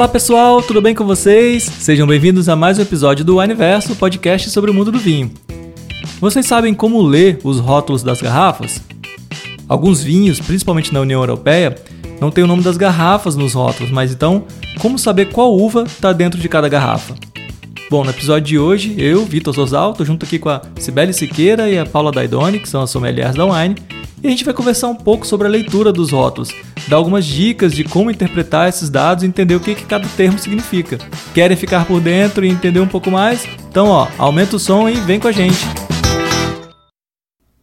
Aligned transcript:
Olá 0.00 0.08
pessoal, 0.08 0.62
tudo 0.62 0.80
bem 0.80 0.94
com 0.94 1.04
vocês? 1.04 1.62
Sejam 1.62 2.06
bem-vindos 2.06 2.48
a 2.48 2.56
mais 2.56 2.78
um 2.78 2.82
episódio 2.82 3.22
do 3.22 3.36
Universo, 3.36 3.94
podcast 3.96 4.48
sobre 4.48 4.70
o 4.70 4.74
mundo 4.74 4.90
do 4.90 4.98
vinho. 4.98 5.30
Vocês 6.18 6.46
sabem 6.46 6.72
como 6.72 7.02
ler 7.02 7.38
os 7.44 7.60
rótulos 7.60 8.02
das 8.02 8.22
garrafas? 8.22 8.80
Alguns 9.68 10.02
vinhos, 10.02 10.40
principalmente 10.40 10.90
na 10.90 11.00
União 11.00 11.20
Europeia, 11.20 11.76
não 12.18 12.30
tem 12.30 12.42
o 12.42 12.46
nome 12.46 12.62
das 12.62 12.78
garrafas 12.78 13.36
nos 13.36 13.52
rótulos, 13.52 13.92
mas 13.92 14.10
então, 14.10 14.44
como 14.78 14.98
saber 14.98 15.26
qual 15.26 15.54
uva 15.54 15.82
está 15.82 16.14
dentro 16.14 16.40
de 16.40 16.48
cada 16.48 16.66
garrafa? 16.66 17.14
Bom, 17.90 18.02
no 18.02 18.08
episódio 18.08 18.46
de 18.46 18.58
hoje, 18.58 18.94
eu, 18.96 19.26
Vitor 19.26 19.54
Sosal, 19.54 19.92
tô 19.92 20.02
junto 20.02 20.24
aqui 20.24 20.38
com 20.38 20.48
a 20.48 20.62
Cibele 20.78 21.12
Siqueira 21.12 21.68
e 21.68 21.78
a 21.78 21.84
Paula 21.84 22.10
Daidoni, 22.10 22.58
que 22.58 22.70
são 22.70 22.80
as 22.80 22.88
sommeliers 22.88 23.34
da 23.34 23.44
Wine, 23.44 23.74
e 24.22 24.26
a 24.26 24.30
gente 24.30 24.44
vai 24.44 24.52
conversar 24.52 24.88
um 24.88 24.94
pouco 24.94 25.26
sobre 25.26 25.46
a 25.46 25.50
leitura 25.50 25.92
dos 25.92 26.10
rótulos, 26.12 26.54
dar 26.88 26.96
algumas 26.96 27.24
dicas 27.24 27.72
de 27.72 27.84
como 27.84 28.10
interpretar 28.10 28.68
esses 28.68 28.90
dados 28.90 29.24
e 29.24 29.26
entender 29.26 29.54
o 29.54 29.60
que, 29.60 29.74
que 29.74 29.86
cada 29.86 30.06
termo 30.16 30.38
significa. 30.38 30.98
Querem 31.34 31.56
ficar 31.56 31.86
por 31.86 32.00
dentro 32.00 32.44
e 32.44 32.50
entender 32.50 32.80
um 32.80 32.88
pouco 32.88 33.10
mais? 33.10 33.46
Então, 33.68 33.88
ó, 33.88 34.06
aumenta 34.18 34.56
o 34.56 34.58
som 34.58 34.88
e 34.88 34.94
vem 34.94 35.18
com 35.18 35.28
a 35.28 35.32
gente. 35.32 35.58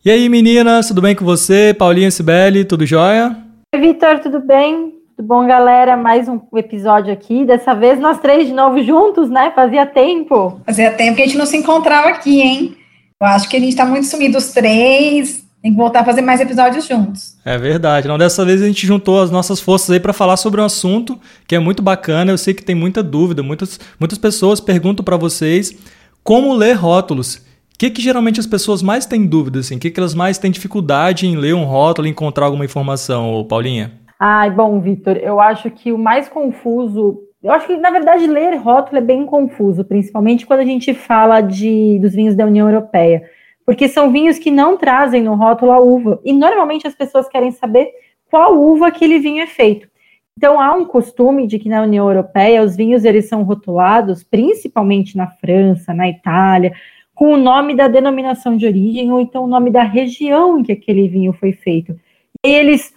E 0.04 0.10
aí, 0.10 0.28
meninas, 0.30 0.88
tudo 0.88 1.02
bem 1.02 1.16
com 1.16 1.26
você? 1.26 1.76
Paulinha 1.78 2.10
Sibeli, 2.10 2.66
tudo 2.66 2.86
jóia? 2.86 3.36
Oi, 3.76 3.82
Vitor, 3.82 4.20
tudo 4.20 4.40
bem? 4.40 4.94
Tudo 5.16 5.28
bom, 5.28 5.46
galera? 5.46 5.98
Mais 5.98 6.30
um 6.30 6.40
episódio 6.56 7.12
aqui. 7.12 7.44
Dessa 7.44 7.74
vez 7.74 8.00
nós 8.00 8.20
três 8.20 8.48
de 8.48 8.54
novo 8.54 8.82
juntos, 8.82 9.30
né? 9.30 9.52
Fazia 9.54 9.86
tempo. 9.86 10.62
Fazia 10.66 10.92
tempo 10.92 11.18
que 11.18 11.24
a 11.24 11.26
gente 11.26 11.38
não 11.38 11.46
se 11.46 11.58
encontrava 11.58 12.08
aqui, 12.10 12.40
hein? 12.40 12.78
Eu 13.20 13.28
acho 13.28 13.50
que 13.50 13.58
a 13.58 13.60
gente 13.60 13.76
tá 13.76 13.86
muito 13.86 14.06
sumido 14.06 14.38
os 14.38 14.52
três. 14.52 15.47
Tem 15.68 15.74
que 15.74 15.78
voltar 15.78 16.00
a 16.00 16.06
fazer 16.06 16.22
mais 16.22 16.40
episódios 16.40 16.88
juntos. 16.88 17.38
É 17.44 17.58
verdade. 17.58 18.08
Não, 18.08 18.18
dessa 18.18 18.46
vez 18.46 18.62
a 18.62 18.66
gente 18.66 18.88
juntou 18.88 19.22
as 19.22 19.30
nossas 19.30 19.60
forças 19.60 19.90
aí 19.90 20.00
para 20.00 20.14
falar 20.14 20.38
sobre 20.38 20.62
um 20.62 20.64
assunto 20.64 21.20
que 21.46 21.54
é 21.54 21.60
muito 21.60 21.84
bacana. 21.84 22.32
Eu 22.32 22.38
sei 22.38 22.54
que 22.54 22.64
tem 22.64 22.74
muita 22.74 23.04
dúvida, 23.04 23.44
muitas, 23.44 23.78
muitas 24.00 24.18
pessoas 24.18 24.62
perguntam 24.62 25.04
para 25.04 25.18
vocês 25.18 25.78
como 26.24 26.54
ler 26.54 26.72
rótulos. 26.72 27.36
O 27.36 27.42
que, 27.78 27.90
que 27.90 28.02
geralmente 28.02 28.40
as 28.40 28.48
pessoas 28.48 28.82
mais 28.82 29.06
têm 29.06 29.26
dúvida, 29.26 29.60
assim? 29.60 29.76
O 29.76 29.80
que, 29.80 29.92
que 29.92 30.00
elas 30.00 30.14
mais 30.14 30.38
têm 30.38 30.50
dificuldade 30.50 31.28
em 31.28 31.36
ler 31.36 31.54
um 31.54 31.66
rótulo 31.66 32.08
e 32.08 32.12
encontrar 32.12 32.46
alguma 32.46 32.64
informação, 32.64 33.46
Paulinha? 33.50 33.92
Ai, 34.18 34.50
bom, 34.50 34.80
Vitor, 34.80 35.18
eu 35.18 35.42
acho 35.42 35.70
que 35.70 35.92
o 35.92 35.98
mais 35.98 36.30
confuso. 36.30 37.20
Eu 37.44 37.52
acho 37.52 37.68
que, 37.68 37.76
na 37.76 37.90
verdade, 37.90 38.26
ler 38.26 38.56
rótulo 38.56 39.00
é 39.00 39.02
bem 39.02 39.26
confuso, 39.26 39.84
principalmente 39.84 40.46
quando 40.46 40.62
a 40.62 40.66
gente 40.66 40.94
fala 40.94 41.42
de, 41.42 42.00
dos 42.00 42.14
vinhos 42.14 42.36
da 42.36 42.46
União 42.46 42.70
Europeia 42.70 43.24
porque 43.68 43.90
são 43.90 44.14
vinhos 44.14 44.40
que 44.40 44.50
não 44.50 44.78
trazem 44.78 45.22
no 45.22 45.36
rótulo 45.36 45.74
a 45.74 45.80
uva. 45.80 46.22
E 46.24 46.32
normalmente 46.32 46.88
as 46.88 46.96
pessoas 46.96 47.28
querem 47.28 47.52
saber 47.52 47.92
qual 48.32 48.58
uva 48.58 48.88
aquele 48.88 49.20
vinho 49.20 49.44
é 49.44 49.48
feito. 49.48 49.90
Então 50.38 50.58
há 50.58 50.74
um 50.74 50.86
costume 50.86 51.46
de 51.46 51.60
que 51.60 51.68
na 51.68 51.82
União 51.82 52.08
Europeia 52.08 52.64
os 52.64 52.78
vinhos 52.78 53.04
eles 53.04 53.28
são 53.28 53.44
rotulados, 53.44 54.24
principalmente 54.24 55.18
na 55.18 55.28
França, 55.28 55.94
na 55.94 56.08
Itália, 56.08 56.72
com 57.14 57.34
o 57.34 57.38
nome 57.38 57.76
da 57.76 57.90
denominação 57.90 58.56
de 58.56 58.66
origem 58.66 59.12
ou 59.12 59.20
então 59.20 59.44
o 59.44 59.48
nome 59.48 59.70
da 59.70 59.84
região 59.84 60.58
em 60.58 60.64
que 60.64 60.72
aquele 60.72 61.10
vinho 61.10 61.34
foi 61.34 61.52
feito. 61.52 62.00
E 62.46 62.50
eles 62.50 62.94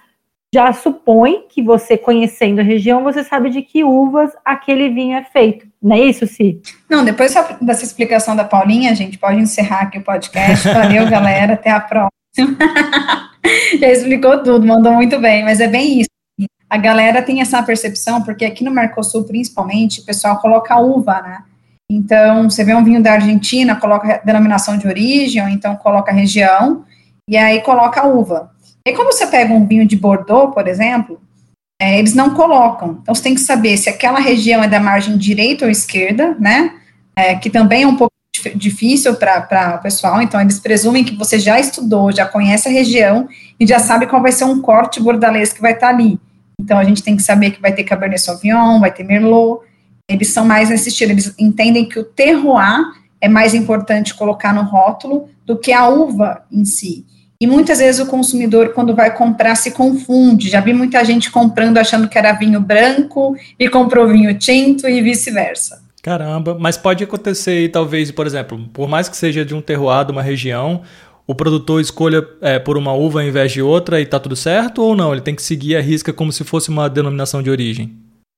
já 0.54 0.72
supõe 0.72 1.46
que 1.48 1.62
você, 1.62 1.98
conhecendo 1.98 2.60
a 2.60 2.64
região, 2.64 3.02
você 3.02 3.24
sabe 3.24 3.50
de 3.50 3.62
que 3.62 3.82
uvas 3.82 4.36
aquele 4.44 4.88
vinho 4.88 5.16
é 5.16 5.24
feito. 5.24 5.66
Não 5.82 5.96
é 5.96 6.00
isso, 6.00 6.26
Si? 6.26 6.60
Não, 6.88 7.04
depois 7.04 7.34
dessa 7.60 7.84
explicação 7.84 8.36
da 8.36 8.44
Paulinha, 8.44 8.90
a 8.90 8.94
gente 8.94 9.18
pode 9.18 9.38
encerrar 9.38 9.82
aqui 9.82 9.98
o 9.98 10.04
podcast. 10.04 10.68
Valeu, 10.68 11.08
galera. 11.10 11.54
Até 11.54 11.70
a 11.70 11.80
próxima. 11.80 12.10
já 13.80 13.88
explicou 13.88 14.42
tudo, 14.42 14.66
mandou 14.66 14.92
muito 14.92 15.18
bem, 15.18 15.42
mas 15.42 15.60
é 15.60 15.68
bem 15.68 16.00
isso. 16.00 16.10
A 16.68 16.76
galera 16.76 17.22
tem 17.22 17.40
essa 17.40 17.62
percepção, 17.62 18.22
porque 18.22 18.44
aqui 18.44 18.62
no 18.62 18.70
Mercosul, 18.70 19.24
principalmente, 19.24 20.00
o 20.00 20.04
pessoal 20.04 20.38
coloca 20.38 20.78
uva, 20.78 21.20
né? 21.20 21.42
Então, 21.90 22.48
você 22.48 22.62
vê 22.62 22.72
um 22.72 22.84
vinho 22.84 23.02
da 23.02 23.14
Argentina, 23.14 23.74
coloca 23.74 24.22
denominação 24.24 24.78
de 24.78 24.86
origem, 24.86 25.42
ou 25.42 25.48
então 25.48 25.74
coloca 25.74 26.12
região, 26.12 26.84
e 27.28 27.36
aí 27.36 27.60
coloca 27.62 28.06
uva. 28.06 28.52
E 28.86 28.92
quando 28.92 29.12
você 29.12 29.26
pega 29.26 29.52
um 29.52 29.66
vinho 29.66 29.84
de 29.84 29.96
Bordeaux, 29.96 30.54
por 30.54 30.68
exemplo, 30.68 31.20
é, 31.80 31.98
eles 31.98 32.14
não 32.14 32.34
colocam. 32.34 32.98
Então, 33.00 33.14
você 33.14 33.22
tem 33.22 33.34
que 33.34 33.40
saber 33.40 33.78
se 33.78 33.88
aquela 33.88 34.20
região 34.20 34.62
é 34.62 34.68
da 34.68 34.78
margem 34.78 35.16
direita 35.16 35.64
ou 35.64 35.70
esquerda, 35.70 36.36
né? 36.38 36.74
É, 37.16 37.34
que 37.34 37.48
também 37.48 37.84
é 37.84 37.86
um 37.86 37.96
pouco 37.96 38.12
difícil 38.54 39.14
para 39.14 39.76
o 39.78 39.82
pessoal. 39.82 40.20
Então, 40.20 40.38
eles 40.38 40.60
presumem 40.60 41.02
que 41.02 41.16
você 41.16 41.38
já 41.38 41.58
estudou, 41.58 42.12
já 42.12 42.26
conhece 42.26 42.68
a 42.68 42.70
região 42.70 43.26
e 43.58 43.66
já 43.66 43.78
sabe 43.78 44.06
qual 44.06 44.20
vai 44.20 44.30
ser 44.30 44.44
um 44.44 44.60
corte 44.60 45.00
bordalês 45.00 45.54
que 45.54 45.62
vai 45.62 45.72
estar 45.72 45.88
tá 45.88 45.94
ali. 45.94 46.20
Então, 46.60 46.78
a 46.78 46.84
gente 46.84 47.02
tem 47.02 47.16
que 47.16 47.22
saber 47.22 47.52
que 47.52 47.62
vai 47.62 47.72
ter 47.72 47.84
Cabernet 47.84 48.20
Sauvignon, 48.20 48.78
vai 48.78 48.92
ter 48.92 49.02
Merlot. 49.02 49.62
Eles 50.06 50.28
são 50.28 50.44
mais 50.44 50.68
nesse 50.68 50.90
estilo. 50.90 51.12
Eles 51.12 51.34
entendem 51.38 51.88
que 51.88 51.98
o 51.98 52.04
terroir 52.04 52.84
é 53.22 53.28
mais 53.28 53.54
importante 53.54 54.14
colocar 54.14 54.52
no 54.52 54.64
rótulo 54.64 55.30
do 55.46 55.58
que 55.58 55.72
a 55.72 55.88
uva 55.88 56.42
em 56.52 56.66
si. 56.66 57.06
E 57.42 57.46
muitas 57.46 57.78
vezes 57.78 57.98
o 57.98 58.06
consumidor, 58.06 58.74
quando 58.74 58.94
vai 58.94 59.16
comprar, 59.16 59.54
se 59.54 59.70
confunde. 59.70 60.50
Já 60.50 60.60
vi 60.60 60.74
muita 60.74 61.02
gente 61.02 61.30
comprando 61.30 61.78
achando 61.78 62.06
que 62.06 62.18
era 62.18 62.34
vinho 62.34 62.60
branco 62.60 63.34
e 63.58 63.66
comprou 63.66 64.06
vinho 64.06 64.38
tinto 64.38 64.86
e 64.86 65.00
vice-versa. 65.00 65.82
Caramba, 66.02 66.54
mas 66.60 66.76
pode 66.76 67.02
acontecer 67.02 67.52
aí, 67.52 67.68
talvez, 67.68 68.10
por 68.10 68.26
exemplo, 68.26 68.60
por 68.74 68.86
mais 68.86 69.08
que 69.08 69.16
seja 69.16 69.42
de 69.42 69.54
um 69.54 69.62
terroir, 69.62 70.04
de 70.04 70.12
uma 70.12 70.22
região, 70.22 70.82
o 71.26 71.34
produtor 71.34 71.80
escolha 71.80 72.26
é, 72.42 72.58
por 72.58 72.76
uma 72.76 72.92
uva 72.92 73.20
ao 73.20 73.26
invés 73.26 73.52
de 73.52 73.62
outra 73.62 73.98
e 74.00 74.04
tá 74.04 74.20
tudo 74.20 74.36
certo 74.36 74.82
ou 74.82 74.94
não? 74.94 75.10
Ele 75.10 75.22
tem 75.22 75.34
que 75.34 75.42
seguir 75.42 75.76
a 75.76 75.80
risca 75.80 76.12
como 76.12 76.32
se 76.32 76.44
fosse 76.44 76.68
uma 76.68 76.90
denominação 76.90 77.42
de 77.42 77.50
origem? 77.50 77.90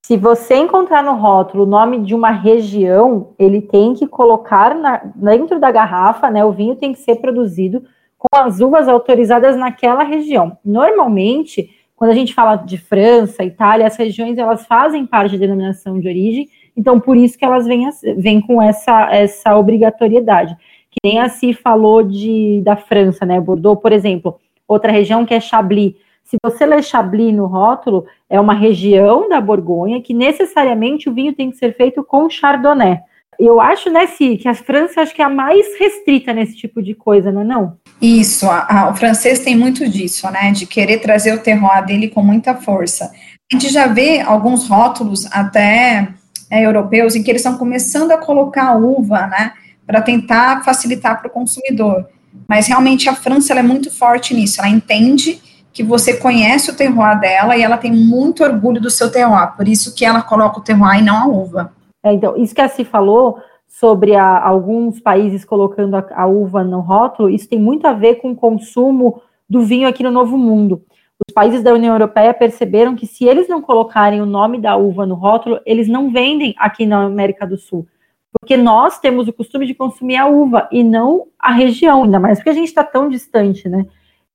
Se 0.06 0.16
você 0.16 0.54
encontrar 0.54 1.02
no 1.02 1.16
rótulo 1.16 1.64
o 1.64 1.66
nome 1.66 2.00
de 2.00 2.14
uma 2.14 2.30
região, 2.30 3.30
ele 3.36 3.60
tem 3.60 3.94
que 3.94 4.06
colocar 4.06 4.74
na, 4.76 5.00
dentro 5.14 5.58
da 5.58 5.72
garrafa, 5.72 6.30
né? 6.30 6.44
O 6.44 6.52
vinho 6.52 6.76
tem 6.76 6.92
que 6.92 7.00
ser 7.00 7.16
produzido 7.16 7.82
com 8.22 8.38
as 8.38 8.60
uvas 8.60 8.86
autorizadas 8.86 9.56
naquela 9.56 10.04
região. 10.04 10.56
Normalmente, 10.64 11.70
quando 11.96 12.12
a 12.12 12.14
gente 12.14 12.32
fala 12.32 12.54
de 12.54 12.78
França, 12.78 13.42
Itália, 13.42 13.86
as 13.86 13.96
regiões 13.96 14.38
elas 14.38 14.64
fazem 14.64 15.04
parte 15.04 15.32
da 15.32 15.40
denominação 15.40 15.98
de 15.98 16.06
origem, 16.06 16.48
então 16.76 17.00
por 17.00 17.16
isso 17.16 17.36
que 17.36 17.44
elas 17.44 17.66
vêm, 17.66 17.88
vêm 18.16 18.40
com 18.40 18.62
essa, 18.62 19.12
essa 19.12 19.56
obrigatoriedade. 19.56 20.56
Que 20.88 21.00
nem 21.02 21.18
a 21.18 21.28
Si 21.28 21.52
falou 21.52 22.02
de, 22.04 22.62
da 22.64 22.76
França, 22.76 23.26
né? 23.26 23.40
Bordeaux, 23.40 23.80
por 23.80 23.92
exemplo, 23.92 24.38
outra 24.68 24.92
região 24.92 25.24
que 25.24 25.34
é 25.34 25.40
Chablis. 25.40 25.94
Se 26.22 26.36
você 26.44 26.64
ler 26.64 26.84
Chablis 26.84 27.34
no 27.34 27.46
rótulo, 27.46 28.06
é 28.30 28.38
uma 28.38 28.54
região 28.54 29.28
da 29.28 29.40
Borgonha 29.40 30.00
que 30.00 30.14
necessariamente 30.14 31.08
o 31.08 31.12
vinho 31.12 31.34
tem 31.34 31.50
que 31.50 31.56
ser 31.56 31.74
feito 31.74 32.04
com 32.04 32.30
Chardonnay. 32.30 33.00
Eu 33.38 33.60
acho, 33.60 33.90
né, 33.90 34.06
Si, 34.06 34.36
que 34.36 34.48
a 34.48 34.54
França 34.54 35.00
acho 35.00 35.14
que 35.14 35.22
é 35.22 35.24
a 35.24 35.28
mais 35.28 35.66
restrita 35.78 36.32
nesse 36.32 36.54
tipo 36.54 36.82
de 36.82 36.94
coisa, 36.94 37.32
não 37.32 37.40
é 37.40 37.44
não? 37.44 37.76
Isso, 38.00 38.48
a, 38.48 38.66
a, 38.68 38.90
o 38.90 38.94
francês 38.94 39.40
tem 39.40 39.56
muito 39.56 39.88
disso, 39.88 40.30
né, 40.30 40.52
de 40.52 40.66
querer 40.66 40.98
trazer 40.98 41.32
o 41.32 41.38
terroir 41.38 41.84
dele 41.84 42.08
com 42.08 42.22
muita 42.22 42.54
força. 42.54 43.10
A 43.50 43.56
gente 43.56 43.72
já 43.72 43.86
vê 43.86 44.20
alguns 44.20 44.68
rótulos 44.68 45.26
até 45.32 46.08
é, 46.50 46.64
europeus 46.64 47.16
em 47.16 47.22
que 47.22 47.30
eles 47.30 47.42
estão 47.42 47.58
começando 47.58 48.12
a 48.12 48.18
colocar 48.18 48.68
a 48.68 48.76
uva, 48.76 49.26
né, 49.26 49.52
para 49.86 50.02
tentar 50.02 50.62
facilitar 50.64 51.18
para 51.18 51.28
o 51.28 51.32
consumidor. 51.32 52.06
Mas 52.48 52.66
realmente 52.66 53.08
a 53.08 53.14
França 53.14 53.54
é 53.54 53.62
muito 53.62 53.90
forte 53.90 54.34
nisso, 54.34 54.60
ela 54.60 54.68
entende 54.68 55.40
que 55.72 55.82
você 55.82 56.14
conhece 56.14 56.70
o 56.70 56.74
terroir 56.74 57.18
dela 57.18 57.56
e 57.56 57.62
ela 57.62 57.78
tem 57.78 57.90
muito 57.90 58.44
orgulho 58.44 58.80
do 58.80 58.90
seu 58.90 59.10
terroir, 59.10 59.56
por 59.56 59.66
isso 59.66 59.94
que 59.94 60.04
ela 60.04 60.22
coloca 60.22 60.58
o 60.58 60.62
terroir 60.62 60.98
e 60.98 61.02
não 61.02 61.16
a 61.16 61.26
uva. 61.26 61.72
É, 62.02 62.12
então, 62.12 62.36
isso 62.36 62.54
que 62.54 62.60
a 62.60 62.68
Si 62.68 62.84
falou 62.84 63.38
sobre 63.68 64.14
a, 64.14 64.44
alguns 64.46 65.00
países 65.00 65.44
colocando 65.44 65.96
a, 65.96 66.06
a, 66.14 66.26
uva 66.26 66.62
no 66.62 66.80
rótulo, 66.80 67.30
isso 67.30 67.48
tem 67.48 67.58
muito 67.58 67.86
a 67.86 67.92
ver 67.92 68.16
com 68.16 68.32
o 68.32 68.36
consumo 68.36 69.22
do 69.48 69.62
vinho 69.62 69.88
aqui 69.88 70.02
no 70.02 70.10
Novo 70.10 70.36
Mundo. 70.36 70.82
Os 71.26 71.32
países 71.32 71.62
da 71.62 71.72
União 71.72 71.94
Europeia 71.94 72.34
perceberam 72.34 72.96
que 72.96 73.06
se 73.06 73.24
eles 73.24 73.48
não 73.48 73.62
colocarem 73.62 74.20
o 74.20 74.26
nome 74.26 74.60
da 74.60 74.76
uva 74.76 75.06
no 75.06 75.14
rótulo, 75.14 75.60
eles 75.64 75.88
não 75.88 76.10
vendem 76.10 76.54
aqui 76.58 76.84
na 76.84 77.04
América 77.04 77.46
do 77.46 77.56
Sul. 77.56 77.86
Porque 78.32 78.56
nós 78.56 78.98
temos 78.98 79.28
o 79.28 79.32
costume 79.32 79.66
de 79.66 79.74
consumir 79.74 80.16
a 80.16 80.26
uva 80.26 80.68
e 80.72 80.82
não 80.82 81.28
a 81.38 81.52
região, 81.52 82.04
ainda 82.04 82.18
mais 82.18 82.38
porque 82.38 82.50
a 82.50 82.54
gente 82.54 82.68
está 82.68 82.82
tão 82.82 83.08
distante, 83.08 83.68
né? 83.68 83.86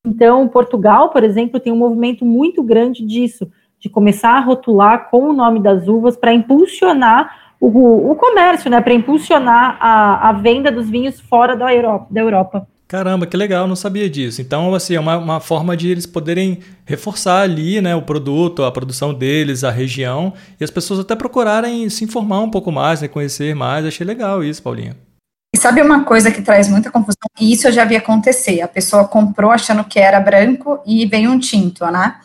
Então, 0.05 0.47
Portugal, 0.47 1.09
por 1.09 1.23
exemplo, 1.23 1.59
tem 1.59 1.73
um 1.73 1.77
movimento 1.77 2.23
muito 2.23 2.63
grande 2.63 3.05
disso, 3.05 3.51
de 3.79 3.89
começar 3.89 4.31
a 4.31 4.39
rotular 4.39 5.09
com 5.09 5.29
o 5.29 5.33
nome 5.33 5.59
das 5.59 5.87
uvas 5.87 6.15
para 6.15 6.33
impulsionar 6.33 7.46
o, 7.59 8.11
o 8.11 8.15
comércio, 8.15 8.69
né, 8.69 8.81
para 8.81 8.93
impulsionar 8.93 9.77
a, 9.79 10.29
a 10.29 10.33
venda 10.33 10.71
dos 10.71 10.89
vinhos 10.89 11.19
fora 11.19 11.55
da 11.55 11.73
Europa. 11.73 12.07
Da 12.09 12.21
Europa. 12.21 12.67
Caramba, 12.87 13.27
que 13.27 13.35
legal, 13.35 13.67
não 13.67 13.75
sabia 13.75 14.09
disso. 14.09 14.41
Então, 14.41 14.73
assim, 14.73 14.95
é 14.95 14.99
uma, 14.99 15.17
uma 15.17 15.39
forma 15.41 15.75
de 15.75 15.89
eles 15.89 16.05
poderem 16.05 16.59
reforçar 16.85 17.41
ali, 17.41 17.81
né, 17.81 17.93
o 17.93 18.01
produto, 18.01 18.63
a 18.63 18.71
produção 18.71 19.13
deles, 19.13 19.65
a 19.65 19.71
região, 19.71 20.33
e 20.57 20.63
as 20.63 20.71
pessoas 20.71 21.01
até 21.01 21.13
procurarem 21.13 21.89
se 21.89 22.05
informar 22.05 22.39
um 22.39 22.49
pouco 22.49 22.71
mais, 22.71 23.01
né, 23.01 23.09
conhecer 23.09 23.53
mais. 23.53 23.85
Achei 23.85 24.05
legal 24.07 24.41
isso, 24.41 24.63
Paulinha. 24.63 24.95
E 25.53 25.57
sabe 25.57 25.81
uma 25.81 26.05
coisa 26.05 26.31
que 26.31 26.41
traz 26.41 26.69
muita 26.69 26.89
confusão? 26.89 27.27
E 27.39 27.51
isso 27.51 27.67
eu 27.67 27.71
já 27.73 27.83
vi 27.83 27.95
acontecer. 27.97 28.61
A 28.61 28.67
pessoa 28.67 29.05
comprou 29.05 29.51
achando 29.51 29.83
que 29.83 29.99
era 29.99 30.19
branco 30.19 30.79
e 30.85 31.05
veio 31.05 31.31
um 31.31 31.39
tinto, 31.39 31.85
né? 31.87 32.15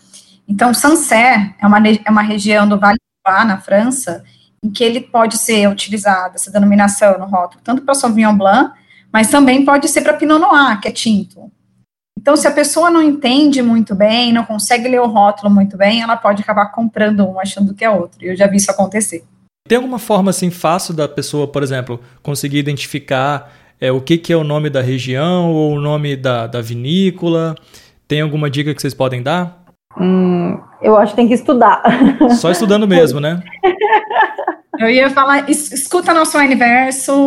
Então, 0.47 0.73
Sancerre 0.73 1.55
é 1.61 1.67
uma, 1.67 1.79
é 1.89 2.11
uma 2.11 2.23
região 2.23 2.69
do 2.69 2.79
Vale 2.79 2.99
lá 3.27 3.45
na 3.45 3.59
França, 3.59 4.23
em 4.63 4.71
que 4.71 4.85
ele 4.85 5.01
pode 5.01 5.37
ser 5.37 5.69
utilizado, 5.69 6.37
essa 6.37 6.51
denominação 6.51 7.19
no 7.19 7.27
rótulo, 7.27 7.61
tanto 7.65 7.83
para 7.83 7.95
Sauvignon 7.95 8.37
Blanc, 8.37 8.73
mas 9.13 9.31
também 9.31 9.65
pode 9.65 9.89
ser 9.89 10.03
para 10.03 10.15
Pinot 10.15 10.41
Noir, 10.41 10.81
que 10.81 10.89
é 10.89 10.93
tinto. 10.93 11.51
Então, 12.19 12.37
se 12.37 12.47
a 12.47 12.53
pessoa 12.53 12.89
não 12.89 13.03
entende 13.03 13.61
muito 13.61 13.95
bem, 13.95 14.33
não 14.33 14.45
consegue 14.45 14.89
ler 14.89 15.01
o 15.01 15.09
rótulo 15.09 15.53
muito 15.53 15.77
bem, 15.77 16.03
ela 16.03 16.17
pode 16.17 16.41
acabar 16.41 16.67
comprando 16.67 17.27
um 17.27 17.41
achando 17.41 17.75
que 17.75 17.85
é 17.85 17.91
outro. 17.91 18.25
Eu 18.25 18.37
já 18.37 18.47
vi 18.47 18.59
isso 18.59 18.71
acontecer. 18.71 19.25
Tem 19.69 19.77
alguma 19.77 19.99
forma 19.99 20.31
assim 20.31 20.51
fácil 20.51 20.95
da 20.95 21.09
pessoa, 21.09 21.49
por 21.49 21.63
exemplo, 21.63 22.01
conseguir 22.23 22.59
identificar 22.59 23.53
é, 23.81 23.91
o 23.91 24.01
que, 24.01 24.17
que 24.19 24.33
é 24.33 24.37
o 24.37 24.45
nome 24.45 24.71
da 24.71 24.81
região 24.81 25.51
ou 25.51 25.73
o 25.73 25.81
nome 25.81 26.17
da, 26.17 26.47
da 26.47 26.61
vinícola? 26.61 27.57
Tem 28.07 28.21
alguma 28.21 28.49
dica 28.49 28.73
que 28.75 28.81
vocês 28.81 28.95
podem 28.95 29.23
dar? 29.23 29.62
Hum, 30.01 30.59
eu 30.81 30.97
acho 30.97 31.13
que 31.13 31.17
tem 31.17 31.29
que 31.29 31.35
estudar. 31.35 31.83
Só 32.39 32.51
estudando 32.51 32.89
mesmo, 32.89 33.21
né? 33.21 33.43
Eu 34.79 34.91
ia 34.91 35.11
falar, 35.11 35.49
escuta 35.51 36.15
nosso 36.15 36.39
universo, 36.39 37.27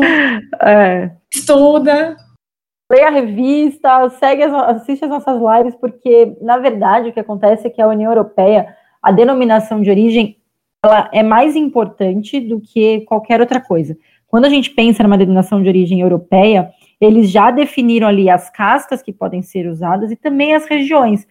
é. 0.62 1.12
estuda. 1.33 2.15
Leia 2.91 3.07
a 3.07 3.12
revista, 3.12 4.09
segue 4.09 4.44
as, 4.44 4.53
assiste 4.53 5.06
as 5.06 5.09
nossas 5.09 5.39
lives, 5.41 5.75
porque, 5.75 6.38
na 6.41 6.57
verdade, 6.57 7.09
o 7.09 7.13
que 7.13 7.19
acontece 7.19 7.67
é 7.67 7.69
que 7.69 7.81
a 7.81 7.88
União 7.88 8.12
Europeia, 8.12 8.75
a 9.01 9.12
denominação 9.12 9.81
de 9.81 9.89
origem, 9.89 10.38
ela 10.83 11.09
é 11.12 11.23
mais 11.23 11.56
importante 11.56 12.39
do 12.39 12.62
que 12.62 13.01
qualquer 13.01 13.41
outra 13.41 13.59
coisa. 13.59 13.97
Quando 14.27 14.45
a 14.45 14.50
gente 14.50 14.69
pensa 14.71 15.01
numa 15.01 15.17
denominação 15.17 15.63
de 15.63 15.69
origem 15.69 16.01
europeia, 16.01 16.69
eles 17.00 17.29
já 17.31 17.51
definiram 17.51 18.07
ali 18.07 18.29
as 18.29 18.50
castas 18.50 19.01
que 19.01 19.13
podem 19.13 19.41
ser 19.41 19.67
usadas 19.67 20.12
e 20.12 20.15
também 20.15 20.53
as 20.53 20.65
regiões. 20.65 21.27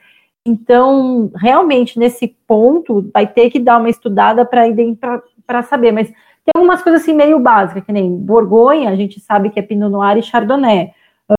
Então, 0.46 1.30
realmente, 1.36 1.98
nesse 1.98 2.28
ponto, 2.46 3.10
vai 3.12 3.26
ter 3.26 3.50
que 3.50 3.58
dar 3.58 3.78
uma 3.78 3.88
estudada 3.88 4.44
para 4.44 5.62
saber, 5.62 5.90
mas 5.90 6.08
tem 6.08 6.52
algumas 6.54 6.82
coisas 6.82 7.00
assim 7.00 7.14
meio 7.14 7.40
básicas, 7.40 7.82
que 7.82 7.92
nem 7.92 8.14
Borgonha, 8.14 8.90
a 8.90 8.96
gente 8.96 9.18
sabe 9.18 9.48
que 9.48 9.58
é 9.58 9.62
Pinot 9.62 9.90
Noir 9.90 10.18
e 10.18 10.22
Chardonnay. 10.22 10.90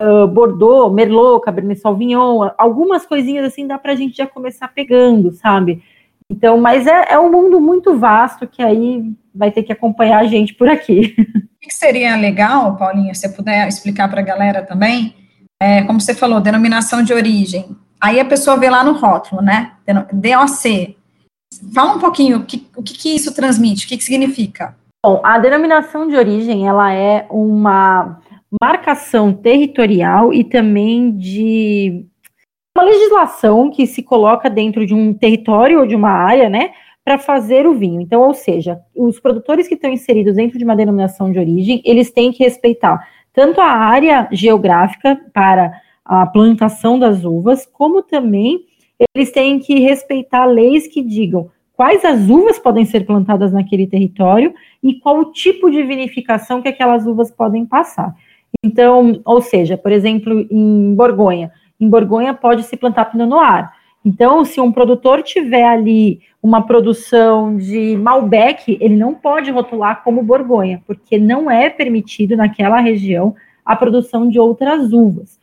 Uh, 0.02 0.28
Bordeaux, 0.28 0.92
Merlot, 0.92 1.46
Cabernet 1.46 1.80
Sauvignon, 1.80 2.50
algumas 2.58 3.06
coisinhas 3.06 3.46
assim 3.46 3.68
dá 3.68 3.78
para 3.78 3.92
a 3.92 3.96
gente 3.96 4.18
já 4.18 4.26
começar 4.26 4.68
pegando, 4.70 5.32
sabe? 5.32 5.84
Então, 6.28 6.60
mas 6.60 6.88
é, 6.88 7.14
é 7.14 7.20
um 7.20 7.32
mundo 7.32 7.62
muito 7.62 7.96
vasto 8.00 8.48
que 8.48 8.64
aí 8.64 9.04
vai 9.34 9.52
ter 9.52 9.62
que 9.62 9.72
acompanhar 9.72 10.22
a 10.22 10.26
gente 10.26 10.54
por 10.54 10.68
aqui. 10.68 11.16
O 11.56 11.68
que 11.68 11.74
seria 11.74 12.16
legal, 12.16 12.78
Paulinha, 12.78 13.12
se 13.16 13.22
você 13.22 13.30
puder 13.30 13.68
explicar 13.68 14.08
para 14.08 14.22
a 14.22 14.24
galera 14.24 14.62
também, 14.62 15.16
é, 15.60 15.82
como 15.82 16.00
você 16.00 16.14
falou, 16.14 16.40
denominação 16.40 17.02
de 17.02 17.12
origem. 17.12 17.76
Aí 18.06 18.20
a 18.20 18.26
pessoa 18.26 18.56
vê 18.56 18.70
lá 18.70 18.84
no 18.84 18.92
rótulo, 18.92 19.42
né? 19.42 19.72
DOC. 20.14 20.96
Fala 21.74 21.96
um 21.96 22.00
pouquinho 22.00 22.38
o 22.38 22.46
que, 22.46 22.68
o 22.78 22.84
que, 22.84 23.16
isso 23.16 23.34
transmite, 23.34 23.86
o 23.86 23.90
que, 23.90 23.98
que 23.98 24.04
significa. 24.04 24.76
Bom, 25.04 25.22
a 25.24 25.40
denominação 25.40 26.08
de 26.08 26.16
origem, 26.16 26.68
ela 26.68 26.94
é 26.94 27.26
uma 27.32 28.22
marcação 28.62 29.34
territorial 29.34 30.32
e 30.32 30.44
também 30.44 31.18
de 31.18 32.06
uma 32.78 32.86
legislação 32.86 33.72
que 33.72 33.88
se 33.88 34.04
coloca 34.04 34.52
dentro 34.52 34.86
de 34.86 34.94
um 34.94 35.12
território 35.12 35.80
ou 35.80 35.88
de 35.88 35.96
uma 35.96 36.12
área, 36.12 36.48
né, 36.48 36.74
para 37.04 37.18
fazer 37.18 37.66
o 37.66 37.74
vinho. 37.74 38.02
Então, 38.02 38.22
ou 38.22 38.36
seja, 38.36 38.80
os 38.96 39.20
produtores 39.20 39.68
que 39.68 39.74
estão 39.74 39.90
inseridos 39.90 40.36
dentro 40.36 40.60
de 40.60 40.64
uma 40.64 40.76
denominação 40.76 41.32
de 41.32 41.40
origem, 41.40 41.82
eles 41.84 42.12
têm 42.12 42.32
que 42.32 42.44
respeitar 42.44 43.04
tanto 43.34 43.60
a 43.60 43.72
área 43.72 44.28
geográfica 44.32 45.20
para 45.34 45.72
a 46.06 46.26
plantação 46.26 47.00
das 47.00 47.26
uvas, 47.26 47.66
como 47.66 48.04
também 48.04 48.66
eles 49.14 49.32
têm 49.32 49.60
que 49.60 49.80
respeitar 49.80 50.46
leis 50.46 50.88
que 50.88 51.02
digam 51.02 51.50
quais 51.76 52.04
as 52.06 52.30
uvas 52.30 52.58
podem 52.58 52.86
ser 52.86 53.06
plantadas 53.06 53.52
naquele 53.52 53.86
território 53.86 54.54
e 54.82 54.96
qual 54.96 55.20
o 55.20 55.32
tipo 55.32 55.70
de 55.70 55.84
vinificação 55.84 56.62
que 56.62 56.70
aquelas 56.70 57.06
uvas 57.06 57.30
podem 57.32 57.66
passar. 57.66 58.16
Então, 58.64 59.22
ou 59.26 59.42
seja, 59.42 59.78
por 59.78 59.92
exemplo, 59.92 60.48
em 60.50 60.96
Borgonha, 60.96 61.52
em 61.80 61.90
Borgonha 61.90 62.34
pode 62.34 62.64
se 62.64 62.78
plantar 62.78 63.06
Pinot 63.06 63.28
Noir. 63.28 63.70
Então, 64.04 64.46
se 64.46 64.62
um 64.62 64.72
produtor 64.72 65.24
tiver 65.24 65.66
ali 65.66 66.22
uma 66.42 66.62
produção 66.66 67.58
de 67.58 67.98
Malbec, 67.98 68.78
ele 68.80 68.96
não 68.96 69.16
pode 69.16 69.50
rotular 69.52 70.04
como 70.04 70.24
Borgonha, 70.24 70.82
porque 70.86 71.18
não 71.18 71.50
é 71.50 71.70
permitido 71.70 72.38
naquela 72.38 72.80
região 72.80 73.36
a 73.66 73.76
produção 73.76 74.30
de 74.30 74.40
outras 74.40 74.94
uvas. 74.94 75.40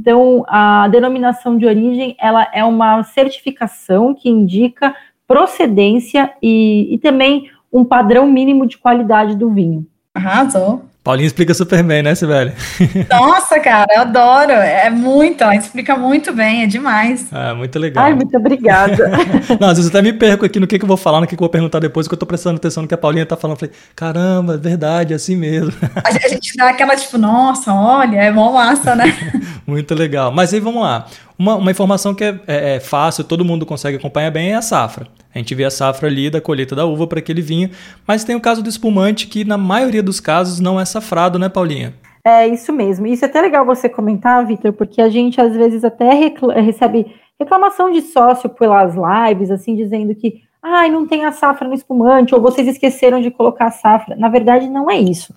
Então, 0.00 0.46
a 0.48 0.88
denominação 0.88 1.58
de 1.58 1.66
origem, 1.66 2.16
ela 2.18 2.48
é 2.54 2.64
uma 2.64 3.02
certificação 3.02 4.14
que 4.14 4.30
indica 4.30 4.96
procedência 5.26 6.32
e, 6.42 6.94
e 6.94 6.98
também 6.98 7.50
um 7.70 7.84
padrão 7.84 8.26
mínimo 8.26 8.66
de 8.66 8.78
qualidade 8.78 9.36
do 9.36 9.50
vinho. 9.50 9.86
Arrasou. 10.14 10.86
Paulinho 11.10 11.26
explica 11.26 11.52
super 11.52 11.82
bem, 11.82 12.04
né, 12.04 12.14
Sibeli? 12.14 12.52
Nossa, 13.10 13.58
cara, 13.58 13.88
eu 13.92 14.02
adoro. 14.02 14.52
É 14.52 14.88
muito, 14.90 15.42
ela 15.42 15.56
explica 15.56 15.96
muito 15.96 16.32
bem, 16.32 16.62
é 16.62 16.66
demais. 16.68 17.26
Ah, 17.32 17.52
muito 17.52 17.76
legal. 17.80 18.04
Ai, 18.04 18.14
muito 18.14 18.36
obrigada. 18.36 19.10
Não, 19.58 19.68
às 19.68 19.76
vezes 19.76 19.92
eu 19.92 19.98
até 19.98 20.02
me 20.02 20.12
perco 20.12 20.46
aqui 20.46 20.60
no 20.60 20.68
que, 20.68 20.78
que 20.78 20.84
eu 20.84 20.88
vou 20.88 20.96
falar, 20.96 21.20
no 21.20 21.26
que, 21.26 21.36
que 21.36 21.42
eu 21.42 21.46
vou 21.46 21.48
perguntar 21.48 21.80
depois, 21.80 22.06
que 22.06 22.14
eu 22.14 22.18
tô 22.18 22.26
prestando 22.26 22.58
atenção 22.58 22.82
no 22.82 22.88
que 22.88 22.94
a 22.94 22.98
Paulinha 22.98 23.26
tá 23.26 23.36
falando. 23.36 23.56
Eu 23.56 23.60
falei, 23.60 23.74
caramba, 23.96 24.54
é 24.54 24.58
verdade, 24.58 25.12
é 25.12 25.16
assim 25.16 25.34
mesmo. 25.34 25.72
A 26.04 26.28
gente 26.28 26.56
dá 26.56 26.68
aquela 26.68 26.94
tipo, 26.94 27.18
nossa, 27.18 27.74
olha, 27.74 28.18
é 28.18 28.30
mó 28.30 28.52
massa, 28.52 28.94
né? 28.94 29.12
muito 29.66 29.92
legal. 29.96 30.30
Mas 30.30 30.54
aí 30.54 30.60
vamos 30.60 30.80
lá. 30.80 31.06
Uma, 31.40 31.56
uma 31.56 31.70
informação 31.70 32.14
que 32.14 32.22
é, 32.22 32.38
é, 32.46 32.76
é, 32.76 32.80
fácil, 32.80 33.24
todo 33.24 33.46
mundo 33.46 33.64
consegue 33.64 33.96
acompanhar 33.96 34.30
bem 34.30 34.52
é 34.52 34.56
a 34.56 34.60
safra. 34.60 35.06
A 35.34 35.38
gente 35.38 35.54
vê 35.54 35.64
a 35.64 35.70
safra 35.70 36.06
ali 36.06 36.28
da 36.28 36.38
colheita 36.38 36.76
da 36.76 36.84
uva 36.84 37.06
para 37.06 37.18
aquele 37.18 37.40
vinho, 37.40 37.70
mas 38.06 38.24
tem 38.24 38.36
o 38.36 38.40
caso 38.42 38.62
do 38.62 38.68
espumante 38.68 39.26
que 39.26 39.42
na 39.42 39.56
maioria 39.56 40.02
dos 40.02 40.20
casos 40.20 40.60
não 40.60 40.78
é 40.78 40.84
safrado, 40.84 41.38
né, 41.38 41.48
Paulinha? 41.48 41.94
É 42.22 42.46
isso 42.46 42.74
mesmo. 42.74 43.06
Isso 43.06 43.24
é 43.24 43.28
até 43.28 43.40
legal 43.40 43.64
você 43.64 43.88
comentar, 43.88 44.44
Vitor, 44.44 44.74
porque 44.74 45.00
a 45.00 45.08
gente 45.08 45.40
às 45.40 45.56
vezes 45.56 45.82
até 45.82 46.30
recebe 46.60 47.06
reclamação 47.38 47.90
de 47.90 48.02
sócio 48.02 48.50
pelas 48.50 48.94
lives, 48.94 49.50
assim, 49.50 49.74
dizendo 49.74 50.14
que 50.14 50.42
ai, 50.62 50.90
não 50.90 51.06
tem 51.06 51.24
a 51.24 51.32
safra 51.32 51.66
no 51.66 51.72
espumante, 51.72 52.34
ou 52.34 52.42
vocês 52.42 52.68
esqueceram 52.68 53.18
de 53.18 53.30
colocar 53.30 53.68
a 53.68 53.70
safra. 53.70 54.14
Na 54.14 54.28
verdade, 54.28 54.68
não 54.68 54.90
é 54.90 54.98
isso. 54.98 55.34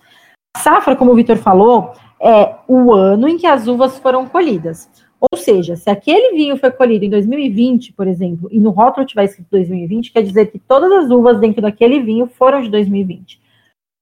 A 0.53 0.59
safra, 0.59 0.97
como 0.97 1.13
o 1.13 1.15
Vitor 1.15 1.38
falou, 1.38 1.94
é 2.21 2.55
o 2.67 2.91
ano 2.91 3.29
em 3.29 3.38
que 3.38 3.48
as 3.48 3.67
uvas 3.67 3.98
foram 4.00 4.25
colhidas. 4.25 4.89
Ou 5.32 5.38
seja, 5.38 5.77
se 5.77 5.89
aquele 5.89 6.36
vinho 6.36 6.58
foi 6.58 6.70
colhido 6.70 7.06
em 7.06 7.10
2020, 7.10 7.94
por 7.94 8.08
exemplo, 8.08 8.50
e 8.51 8.60
no 8.60 8.72
rótulo 8.72 9.06
tiver 9.06 9.24
escrito 9.24 9.48
2020, 9.51 10.12
quer 10.12 10.22
dizer 10.22 10.48
que 10.48 10.60
todas 10.60 10.92
as 10.92 11.10
uvas 11.10 11.39
dentro 11.39 11.62
daquele 11.62 12.01
vinho 12.01 12.27
foram 12.27 12.62
de 12.62 12.70
2020. 12.70 13.39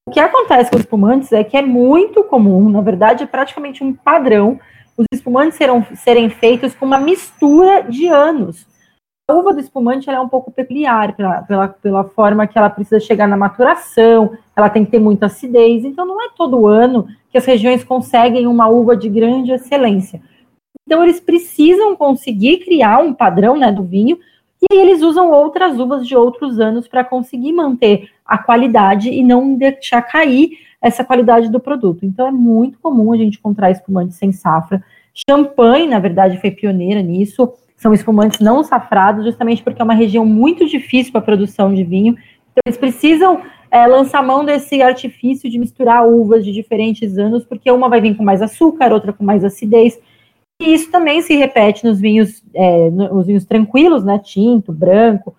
O 0.08 0.12
que 0.12 0.20
acontece 0.20 0.72
com 0.72 0.78
os 0.78 0.82
espumantes 0.82 1.32
é 1.32 1.44
que 1.44 1.56
é 1.56 1.62
muito 1.62 2.24
comum, 2.24 2.68
na 2.70 2.82
verdade, 2.82 3.24
é 3.24 3.28
praticamente 3.28 3.84
um 3.84 3.94
padrão, 3.94 4.60
os 4.98 5.06
espumantes 5.13 5.58
serão, 5.58 5.86
serem 5.96 6.28
feitos 6.28 6.74
com 6.74 6.88
uma 6.88 7.00
mistura 7.00 7.84
de 7.84 8.08
anos. 8.08 8.66
A 9.30 9.34
uva 9.36 9.54
do 9.54 9.60
espumante 9.60 10.10
é 10.10 10.20
um 10.20 10.28
pouco 10.28 10.51
peculiar 10.51 11.16
pela, 11.16 11.44
pela, 11.44 11.68
pela 11.68 12.04
forma 12.04 12.48
que 12.48 12.58
ela 12.58 12.70
precisa 12.70 13.00
chegar 13.00 13.28
na 13.28 13.38
maturação, 13.38 14.36
ela 14.56 14.72
tem 14.72 14.84
que 14.84 14.92
ter 14.92 15.00
muita 15.00 15.28
acidez, 15.28 15.86
então 15.86 16.04
não 16.04 16.20
é 16.20 16.30
todo 16.36 16.66
ano 16.66 17.08
que 17.30 17.38
as 17.38 17.46
regiões 17.46 17.84
conseguem 17.84 18.48
uma 18.48 18.68
uva 18.68 18.98
de 18.98 19.08
grande 19.08 19.51
excelência. 19.51 20.20
Então, 20.91 21.05
eles 21.05 21.21
precisam 21.21 21.95
conseguir 21.95 22.57
criar 22.57 23.00
um 23.00 23.13
padrão 23.13 23.55
né, 23.55 23.71
do 23.71 23.81
vinho, 23.81 24.19
e 24.62 24.75
aí 24.75 24.77
eles 24.77 25.01
usam 25.01 25.31
outras 25.31 25.79
uvas 25.79 26.05
de 26.05 26.17
outros 26.17 26.60
anos 26.60 26.86
para 26.86 27.01
conseguir 27.01 27.53
manter 27.53 28.10
a 28.25 28.38
qualidade 28.38 29.10
e 29.10 29.24
não 29.24 29.55
deixar 29.55 30.01
cair 30.01 30.50
essa 30.81 31.01
qualidade 31.01 31.50
do 31.50 31.62
produto. 31.62 32.05
Então, 32.05 32.27
é 32.27 32.31
muito 32.31 32.77
comum 32.77 33.13
a 33.13 33.15
gente 33.15 33.38
encontrar 33.38 33.71
espumantes 33.71 34.17
sem 34.17 34.33
safra. 34.33 34.83
Champanhe, 35.13 35.88
na 35.88 35.98
verdade, 35.98 36.41
foi 36.41 36.51
pioneira 36.51 37.01
nisso. 37.01 37.53
São 37.77 37.93
espumantes 37.93 38.41
não 38.41 38.62
safrados, 38.62 39.24
justamente 39.24 39.63
porque 39.63 39.81
é 39.81 39.86
uma 39.86 39.93
região 39.93 40.25
muito 40.25 40.67
difícil 40.67 41.13
para 41.13 41.21
a 41.21 41.24
produção 41.24 41.74
de 41.74 41.86
vinho. 41.86 42.17
Então, 42.51 42.63
eles 42.65 42.77
precisam 42.77 43.39
é, 43.71 43.88
lançar 43.88 44.21
mão 44.21 44.43
desse 44.43 44.81
artifício 44.81 45.50
de 45.50 45.57
misturar 45.57 46.05
uvas 46.05 46.43
de 46.43 46.51
diferentes 46.51 47.17
anos, 47.17 47.45
porque 47.45 47.71
uma 47.71 47.88
vai 47.88 48.01
vir 48.01 48.17
com 48.17 48.25
mais 48.25 48.41
açúcar, 48.41 48.91
outra 48.91 49.13
com 49.13 49.24
mais 49.24 49.45
acidez. 49.45 49.98
E 50.62 50.75
isso 50.75 50.91
também 50.91 51.24
se 51.24 51.36
repete 51.36 51.84
nos 51.84 52.00
vinhos, 52.00 52.44
é, 52.53 52.91
nos 52.91 53.25
vinhos 53.25 53.46
tranquilos, 53.46 54.03
né, 54.03 54.20
tinto, 54.20 54.72
branco, 54.72 55.36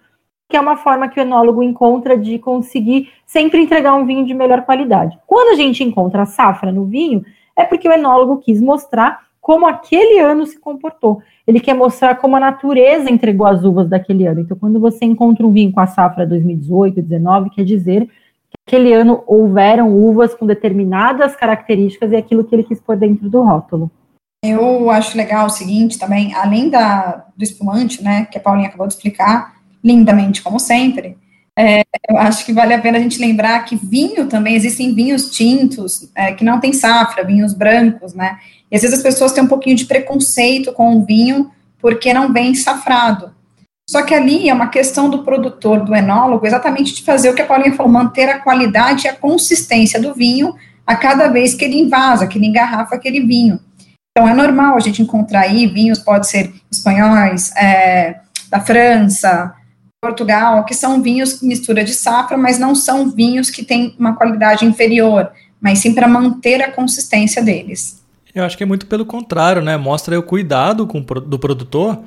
que 0.48 0.56
é 0.56 0.60
uma 0.60 0.76
forma 0.76 1.08
que 1.08 1.20
o 1.20 1.22
enólogo 1.22 1.62
encontra 1.62 2.18
de 2.18 2.40
conseguir 2.40 3.08
sempre 3.24 3.60
entregar 3.60 3.94
um 3.94 4.04
vinho 4.04 4.26
de 4.26 4.34
melhor 4.34 4.62
qualidade. 4.62 5.16
Quando 5.24 5.52
a 5.52 5.54
gente 5.54 5.84
encontra 5.84 6.22
a 6.22 6.26
safra 6.26 6.72
no 6.72 6.86
vinho, 6.86 7.24
é 7.56 7.64
porque 7.64 7.88
o 7.88 7.92
enólogo 7.92 8.38
quis 8.38 8.60
mostrar 8.60 9.20
como 9.40 9.64
aquele 9.64 10.18
ano 10.18 10.44
se 10.44 10.58
comportou. 10.58 11.22
Ele 11.46 11.60
quer 11.60 11.74
mostrar 11.74 12.16
como 12.16 12.34
a 12.34 12.40
natureza 12.40 13.08
entregou 13.08 13.46
as 13.46 13.62
uvas 13.62 13.88
daquele 13.88 14.26
ano. 14.26 14.40
Então, 14.40 14.56
quando 14.56 14.80
você 14.80 15.04
encontra 15.04 15.46
um 15.46 15.52
vinho 15.52 15.72
com 15.72 15.80
a 15.80 15.86
safra 15.86 16.26
2018, 16.26 16.96
2019, 16.96 17.50
quer 17.50 17.64
dizer 17.64 18.06
que 18.06 18.58
aquele 18.66 18.92
ano 18.92 19.22
houveram 19.24 19.96
uvas 19.96 20.34
com 20.34 20.46
determinadas 20.46 21.36
características 21.36 22.10
e 22.10 22.16
aquilo 22.16 22.42
que 22.42 22.54
ele 22.54 22.64
quis 22.64 22.80
pôr 22.80 22.96
dentro 22.96 23.30
do 23.30 23.40
rótulo. 23.40 23.88
Eu 24.44 24.90
acho 24.90 25.16
legal 25.16 25.46
o 25.46 25.50
seguinte 25.50 25.98
também, 25.98 26.34
além 26.34 26.68
da, 26.68 27.26
do 27.36 27.44
espumante, 27.44 28.02
né, 28.02 28.26
que 28.26 28.36
a 28.36 28.40
Paulinha 28.40 28.68
acabou 28.68 28.88
de 28.88 28.94
explicar, 28.94 29.54
lindamente, 29.82 30.42
como 30.42 30.58
sempre, 30.58 31.16
É, 31.54 31.82
eu 32.08 32.16
acho 32.16 32.46
que 32.46 32.52
vale 32.52 32.72
a 32.72 32.80
pena 32.80 32.96
a 32.96 33.00
gente 33.00 33.20
lembrar 33.20 33.62
que 33.66 33.76
vinho 33.76 34.26
também, 34.26 34.54
existem 34.54 34.94
vinhos 34.94 35.30
tintos, 35.30 36.10
é, 36.14 36.32
que 36.32 36.42
não 36.42 36.58
tem 36.58 36.72
safra, 36.72 37.24
vinhos 37.24 37.52
brancos, 37.52 38.14
né? 38.14 38.38
E 38.70 38.76
às 38.76 38.80
vezes 38.80 38.96
as 38.96 39.02
pessoas 39.02 39.32
têm 39.32 39.44
um 39.44 39.48
pouquinho 39.48 39.76
de 39.76 39.84
preconceito 39.84 40.72
com 40.72 40.96
o 40.96 41.04
vinho 41.04 41.50
porque 41.78 42.14
não 42.14 42.32
vem 42.32 42.54
safrado. 42.54 43.32
Só 43.86 44.02
que 44.02 44.14
ali 44.14 44.48
é 44.48 44.54
uma 44.54 44.68
questão 44.68 45.10
do 45.10 45.22
produtor, 45.22 45.84
do 45.84 45.94
enólogo, 45.94 46.46
exatamente 46.46 46.94
de 46.94 47.02
fazer 47.02 47.28
o 47.28 47.34
que 47.34 47.42
a 47.42 47.46
Paulinha 47.46 47.74
falou, 47.74 47.92
manter 47.92 48.30
a 48.30 48.38
qualidade 48.38 49.06
e 49.06 49.10
a 49.10 49.14
consistência 49.14 50.00
do 50.00 50.14
vinho 50.14 50.54
a 50.86 50.96
cada 50.96 51.28
vez 51.28 51.54
que 51.54 51.66
ele 51.66 51.78
invasa, 51.78 52.26
que 52.26 52.38
ele 52.38 52.46
engarrafa 52.46 52.94
aquele 52.94 53.20
vinho. 53.20 53.60
Então, 54.16 54.28
é 54.28 54.34
normal 54.34 54.76
a 54.76 54.80
gente 54.80 55.00
encontrar 55.00 55.40
aí 55.40 55.66
vinhos, 55.66 55.98
pode 55.98 56.28
ser 56.28 56.52
espanhóis, 56.70 57.50
é, 57.56 58.20
da 58.50 58.60
França, 58.60 59.54
Portugal, 60.02 60.64
que 60.64 60.74
são 60.74 61.00
vinhos 61.00 61.40
mistura 61.40 61.82
de 61.82 61.94
safra, 61.94 62.36
mas 62.36 62.58
não 62.58 62.74
são 62.74 63.10
vinhos 63.10 63.48
que 63.48 63.64
têm 63.64 63.94
uma 63.98 64.14
qualidade 64.14 64.66
inferior, 64.66 65.30
mas 65.60 65.78
sim 65.78 65.94
para 65.94 66.06
manter 66.06 66.60
a 66.60 66.70
consistência 66.70 67.42
deles. 67.42 68.02
Eu 68.34 68.44
acho 68.44 68.56
que 68.56 68.62
é 68.62 68.66
muito 68.66 68.86
pelo 68.86 69.06
contrário, 69.06 69.62
né? 69.62 69.76
Mostra 69.76 70.18
o 70.18 70.22
cuidado 70.22 70.86
com, 70.86 71.00
do 71.00 71.38
produtor 71.38 72.00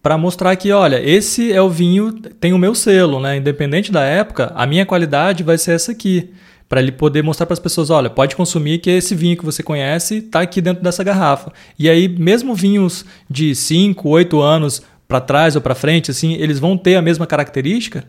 para 0.00 0.16
mostrar 0.16 0.54
que, 0.56 0.70
olha, 0.70 1.00
esse 1.02 1.52
é 1.52 1.60
o 1.60 1.68
vinho, 1.68 2.12
tem 2.12 2.52
o 2.52 2.58
meu 2.58 2.74
selo, 2.74 3.18
né? 3.18 3.36
Independente 3.36 3.90
da 3.90 4.02
época, 4.02 4.52
a 4.54 4.66
minha 4.66 4.86
qualidade 4.86 5.42
vai 5.42 5.58
ser 5.58 5.72
essa 5.72 5.90
aqui. 5.90 6.32
Para 6.68 6.80
ele 6.80 6.92
poder 6.92 7.22
mostrar 7.22 7.46
para 7.46 7.54
as 7.54 7.58
pessoas, 7.58 7.88
olha, 7.88 8.10
pode 8.10 8.36
consumir 8.36 8.78
que 8.78 8.90
esse 8.90 9.14
vinho 9.14 9.36
que 9.36 9.44
você 9.44 9.62
conhece 9.62 10.18
está 10.18 10.42
aqui 10.42 10.60
dentro 10.60 10.82
dessa 10.82 11.02
garrafa. 11.02 11.50
E 11.78 11.88
aí, 11.88 12.08
mesmo 12.08 12.54
vinhos 12.54 13.06
de 13.28 13.54
5, 13.54 14.06
8 14.06 14.40
anos 14.40 14.82
para 15.06 15.20
trás 15.20 15.56
ou 15.56 15.62
para 15.62 15.74
frente, 15.74 16.10
assim, 16.10 16.34
eles 16.34 16.58
vão 16.58 16.76
ter 16.76 16.96
a 16.96 17.02
mesma 17.02 17.26
característica? 17.26 18.04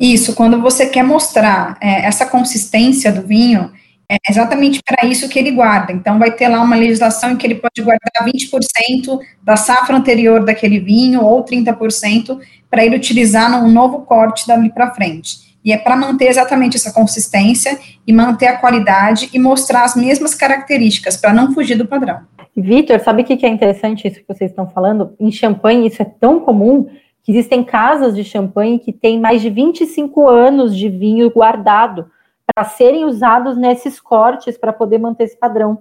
Isso, 0.00 0.34
quando 0.34 0.60
você 0.60 0.86
quer 0.86 1.04
mostrar 1.04 1.78
é, 1.80 2.04
essa 2.04 2.26
consistência 2.26 3.12
do 3.12 3.22
vinho, 3.22 3.70
é 4.10 4.16
exatamente 4.28 4.80
para 4.84 5.06
isso 5.08 5.28
que 5.28 5.38
ele 5.38 5.52
guarda. 5.52 5.92
Então, 5.92 6.18
vai 6.18 6.32
ter 6.32 6.48
lá 6.48 6.60
uma 6.60 6.74
legislação 6.74 7.30
em 7.30 7.36
que 7.36 7.46
ele 7.46 7.54
pode 7.54 7.80
guardar 7.80 8.26
20% 8.26 9.20
da 9.42 9.56
safra 9.56 9.96
anterior 9.96 10.44
daquele 10.44 10.80
vinho 10.80 11.22
ou 11.22 11.44
30% 11.44 12.38
para 12.68 12.84
ele 12.84 12.96
utilizar 12.96 13.48
num 13.50 13.70
novo 13.70 14.00
corte 14.00 14.46
dali 14.46 14.70
para 14.70 14.92
frente. 14.92 15.51
E 15.64 15.72
é 15.72 15.78
para 15.78 15.96
manter 15.96 16.26
exatamente 16.26 16.76
essa 16.76 16.92
consistência 16.92 17.78
e 18.06 18.12
manter 18.12 18.48
a 18.48 18.58
qualidade 18.58 19.30
e 19.32 19.38
mostrar 19.38 19.84
as 19.84 19.94
mesmas 19.94 20.34
características, 20.34 21.16
para 21.16 21.32
não 21.32 21.52
fugir 21.52 21.76
do 21.76 21.86
padrão. 21.86 22.20
Vitor, 22.56 23.00
sabe 23.00 23.22
o 23.22 23.24
que 23.24 23.46
é 23.46 23.48
interessante 23.48 24.06
isso 24.06 24.20
que 24.20 24.28
vocês 24.28 24.50
estão 24.50 24.68
falando? 24.68 25.14
Em 25.18 25.32
champanhe, 25.32 25.86
isso 25.86 26.02
é 26.02 26.04
tão 26.04 26.40
comum 26.40 26.86
que 27.22 27.32
existem 27.32 27.64
casas 27.64 28.14
de 28.14 28.24
champanhe 28.24 28.78
que 28.78 28.92
têm 28.92 29.18
mais 29.20 29.40
de 29.40 29.48
25 29.48 30.28
anos 30.28 30.76
de 30.76 30.88
vinho 30.88 31.30
guardado 31.30 32.10
para 32.54 32.64
serem 32.64 33.04
usados 33.04 33.56
nesses 33.56 34.00
cortes 34.00 34.58
para 34.58 34.72
poder 34.72 34.98
manter 34.98 35.24
esse 35.24 35.38
padrão. 35.38 35.78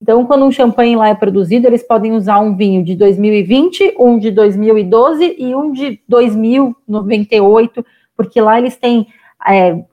Então, 0.00 0.24
quando 0.24 0.44
um 0.44 0.50
champanhe 0.50 0.96
lá 0.96 1.08
é 1.08 1.14
produzido, 1.14 1.66
eles 1.66 1.82
podem 1.82 2.12
usar 2.12 2.38
um 2.38 2.56
vinho 2.56 2.84
de 2.84 2.94
2020, 2.94 3.96
um 3.98 4.18
de 4.18 4.30
2012 4.30 5.36
e 5.38 5.54
um 5.54 5.72
de 5.72 6.00
2098, 6.08 7.84
porque 8.16 8.40
lá 8.40 8.58
eles 8.58 8.76
têm 8.76 9.06
é, 9.46 9.84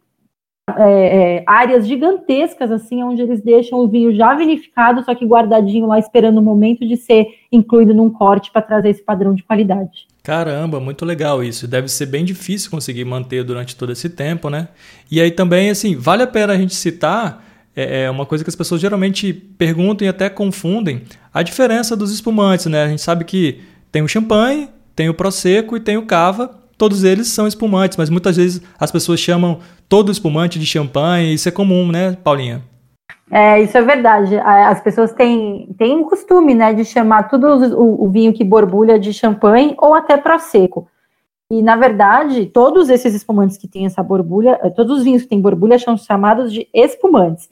é, 0.67 1.37
é, 1.37 1.43
áreas 1.45 1.87
gigantescas, 1.87 2.71
assim, 2.71 3.03
onde 3.03 3.21
eles 3.21 3.41
deixam 3.41 3.79
o 3.79 3.87
vinho 3.87 4.15
já 4.15 4.33
vinificado, 4.33 5.03
só 5.03 5.13
que 5.13 5.25
guardadinho 5.25 5.85
lá, 5.85 5.99
esperando 5.99 6.39
o 6.39 6.41
momento 6.41 6.87
de 6.87 6.97
ser 6.97 7.27
incluído 7.51 7.93
num 7.93 8.09
corte 8.09 8.51
para 8.51 8.61
trazer 8.61 8.89
esse 8.89 9.03
padrão 9.03 9.35
de 9.35 9.43
qualidade. 9.43 10.07
Caramba, 10.23 10.79
muito 10.79 11.05
legal 11.05 11.43
isso. 11.43 11.67
Deve 11.67 11.87
ser 11.87 12.07
bem 12.07 12.25
difícil 12.25 12.71
conseguir 12.71 13.05
manter 13.05 13.43
durante 13.43 13.75
todo 13.75 13.91
esse 13.91 14.09
tempo, 14.09 14.49
né? 14.49 14.69
E 15.09 15.21
aí 15.21 15.29
também, 15.29 15.69
assim, 15.69 15.95
vale 15.95 16.23
a 16.23 16.27
pena 16.27 16.53
a 16.53 16.57
gente 16.57 16.73
citar 16.73 17.45
é, 17.75 18.03
é 18.03 18.09
uma 18.09 18.25
coisa 18.25 18.43
que 18.43 18.49
as 18.49 18.55
pessoas 18.55 18.81
geralmente 18.81 19.33
perguntam 19.33 20.05
e 20.05 20.09
até 20.09 20.29
confundem 20.29 21.03
a 21.33 21.43
diferença 21.43 21.95
dos 21.95 22.11
espumantes, 22.11 22.65
né? 22.67 22.85
A 22.85 22.87
gente 22.87 23.01
sabe 23.01 23.25
que 23.25 23.61
tem 23.91 24.01
o 24.01 24.07
champanhe, 24.07 24.69
tem 24.95 25.09
o 25.09 25.13
prosecco 25.13 25.75
e 25.75 25.79
tem 25.79 25.97
o 25.97 26.05
cava 26.05 26.64
todos 26.77 27.03
eles 27.03 27.27
são 27.27 27.47
espumantes, 27.47 27.97
mas 27.97 28.09
muitas 28.09 28.37
vezes 28.37 28.61
as 28.79 28.91
pessoas 28.91 29.19
chamam 29.19 29.59
todo 29.87 30.11
espumante 30.11 30.59
de 30.59 30.65
champanhe, 30.65 31.33
isso 31.33 31.47
é 31.47 31.51
comum, 31.51 31.91
né, 31.91 32.17
Paulinha? 32.23 32.61
É, 33.31 33.61
isso 33.61 33.77
é 33.77 33.81
verdade. 33.81 34.37
As 34.37 34.81
pessoas 34.81 35.11
têm, 35.11 35.73
têm 35.77 35.95
um 35.95 36.03
costume, 36.03 36.53
né, 36.53 36.73
de 36.73 36.85
chamar 36.85 37.23
tudo 37.23 37.47
o, 37.75 38.05
o 38.05 38.09
vinho 38.09 38.33
que 38.33 38.43
borbulha 38.43 38.99
de 38.99 39.13
champanhe 39.13 39.75
ou 39.77 39.93
até 39.93 40.15
prosecco. 40.17 40.87
E, 41.49 41.61
na 41.61 41.75
verdade, 41.75 42.47
todos 42.47 42.89
esses 42.89 43.13
espumantes 43.13 43.57
que 43.57 43.67
têm 43.67 43.85
essa 43.85 44.01
borbulha, 44.01 44.59
eh, 44.63 44.69
todos 44.71 44.97
os 44.97 45.03
vinhos 45.03 45.23
que 45.23 45.29
têm 45.29 45.41
borbulha 45.41 45.77
são 45.77 45.95
chamados 45.95 46.51
de 46.51 46.67
espumantes. 46.73 47.49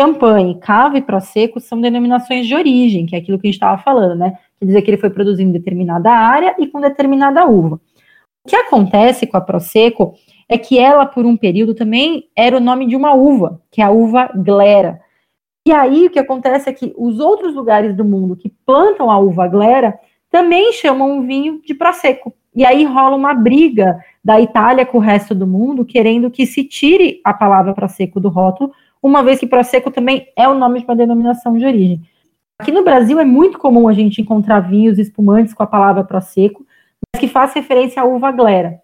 Champanhe, 0.00 0.58
cava 0.60 0.98
e 0.98 1.02
prosecco 1.02 1.60
são 1.60 1.80
denominações 1.80 2.46
de 2.46 2.54
origem, 2.54 3.06
que 3.06 3.16
é 3.16 3.18
aquilo 3.18 3.38
que 3.38 3.46
a 3.46 3.50
gente 3.50 3.56
estava 3.56 3.80
falando, 3.82 4.16
né? 4.16 4.38
Quer 4.58 4.66
dizer 4.66 4.82
que 4.82 4.90
ele 4.90 4.98
foi 4.98 5.10
produzido 5.10 5.48
em 5.48 5.52
determinada 5.52 6.10
área 6.12 6.54
e 6.58 6.66
com 6.66 6.80
determinada 6.80 7.44
uva. 7.46 7.80
O 8.44 8.48
que 8.48 8.56
acontece 8.56 9.26
com 9.26 9.36
a 9.36 9.40
Prosecco 9.40 10.14
é 10.48 10.58
que 10.58 10.78
ela, 10.78 11.06
por 11.06 11.24
um 11.24 11.36
período, 11.36 11.74
também 11.74 12.28
era 12.36 12.56
o 12.56 12.60
nome 12.60 12.86
de 12.86 12.94
uma 12.94 13.14
uva, 13.14 13.60
que 13.70 13.80
é 13.80 13.84
a 13.84 13.90
uva 13.90 14.30
glera. 14.34 15.00
E 15.66 15.72
aí 15.72 16.06
o 16.06 16.10
que 16.10 16.18
acontece 16.18 16.68
é 16.68 16.72
que 16.72 16.92
os 16.96 17.18
outros 17.18 17.54
lugares 17.54 17.96
do 17.96 18.04
mundo 18.04 18.36
que 18.36 18.52
plantam 18.66 19.10
a 19.10 19.18
uva 19.18 19.48
glera 19.48 19.98
também 20.30 20.74
chamam 20.74 21.18
o 21.18 21.22
vinho 21.22 21.62
de 21.64 21.72
Prosecco. 21.74 22.34
E 22.54 22.66
aí 22.66 22.84
rola 22.84 23.16
uma 23.16 23.32
briga 23.32 23.98
da 24.22 24.38
Itália 24.38 24.84
com 24.84 24.98
o 24.98 25.00
resto 25.00 25.34
do 25.34 25.46
mundo, 25.46 25.84
querendo 25.84 26.30
que 26.30 26.44
se 26.44 26.64
tire 26.64 27.20
a 27.24 27.32
palavra 27.32 27.72
Prosecco 27.72 28.20
do 28.20 28.28
rótulo, 28.28 28.72
uma 29.02 29.22
vez 29.22 29.40
que 29.40 29.46
Prosecco 29.46 29.90
também 29.90 30.28
é 30.36 30.46
o 30.46 30.54
nome 30.54 30.80
de 30.80 30.84
uma 30.84 30.94
denominação 30.94 31.56
de 31.56 31.64
origem. 31.64 32.02
Aqui 32.58 32.70
no 32.70 32.84
Brasil 32.84 33.18
é 33.18 33.24
muito 33.24 33.58
comum 33.58 33.88
a 33.88 33.92
gente 33.94 34.20
encontrar 34.20 34.60
vinhos 34.60 34.98
espumantes 34.98 35.54
com 35.54 35.62
a 35.62 35.66
palavra 35.66 36.04
Prosecco, 36.04 36.64
que 37.18 37.28
faz 37.28 37.52
referência 37.54 38.02
à 38.02 38.04
uva 38.04 38.30
glera. 38.30 38.80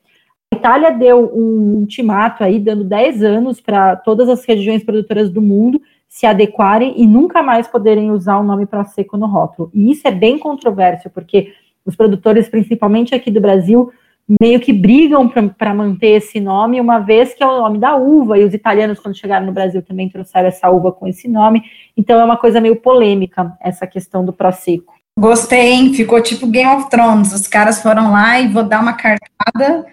A 0.53 0.57
Itália 0.57 0.91
deu 0.91 1.31
um 1.35 1.77
ultimato 1.77 2.43
aí, 2.43 2.59
dando 2.59 2.85
10 2.85 3.23
anos 3.23 3.61
para 3.61 3.97
todas 3.97 4.29
as 4.29 4.45
regiões 4.45 4.83
produtoras 4.83 5.31
do 5.31 5.41
mundo 5.41 5.81
se 6.09 6.27
adequarem 6.27 6.95
e 6.97 7.07
nunca 7.07 7.41
mais 7.41 7.69
poderem 7.69 8.11
usar 8.11 8.39
o 8.39 8.43
nome 8.43 8.67
Prosecco 8.67 9.17
no 9.17 9.27
rótulo. 9.27 9.71
E 9.73 9.93
isso 9.93 10.09
é 10.09 10.11
bem 10.11 10.39
controverso, 10.39 11.09
porque 11.09 11.53
os 11.87 11.95
produtores, 11.95 12.49
principalmente 12.49 13.15
aqui 13.15 13.31
do 13.31 13.41
Brasil, 13.41 13.93
meio 14.41 14.61
que 14.61 14.73
brigam 14.73 15.29
para 15.29 15.73
manter 15.73 16.17
esse 16.17 16.41
nome, 16.41 16.81
uma 16.81 16.99
vez 16.99 17.33
que 17.33 17.43
é 17.43 17.47
o 17.47 17.61
nome 17.61 17.79
da 17.79 17.97
uva, 17.97 18.39
e 18.39 18.45
os 18.45 18.53
italianos, 18.53 18.99
quando 18.99 19.17
chegaram 19.17 19.47
no 19.47 19.53
Brasil, 19.53 19.83
também 19.83 20.09
trouxeram 20.09 20.49
essa 20.49 20.69
uva 20.69 20.93
com 20.93 21.07
esse 21.07 21.29
nome. 21.29 21.63
Então 21.97 22.21
é 22.21 22.25
uma 22.25 22.37
coisa 22.37 22.61
meio 22.61 22.77
polêmica 22.77 23.57
essa 23.61 23.87
questão 23.87 24.25
do 24.25 24.33
Prosecco. 24.33 25.00
Gostei, 25.21 25.73
hein? 25.73 25.93
Ficou 25.93 26.23
tipo 26.23 26.47
Game 26.47 26.75
of 26.75 26.89
Thrones. 26.89 27.35
Os 27.35 27.47
caras 27.47 27.83
foram 27.83 28.11
lá 28.11 28.41
e 28.41 28.49
vou 28.49 28.65
dar 28.65 28.81
uma 28.81 28.95
cartada, 28.95 29.85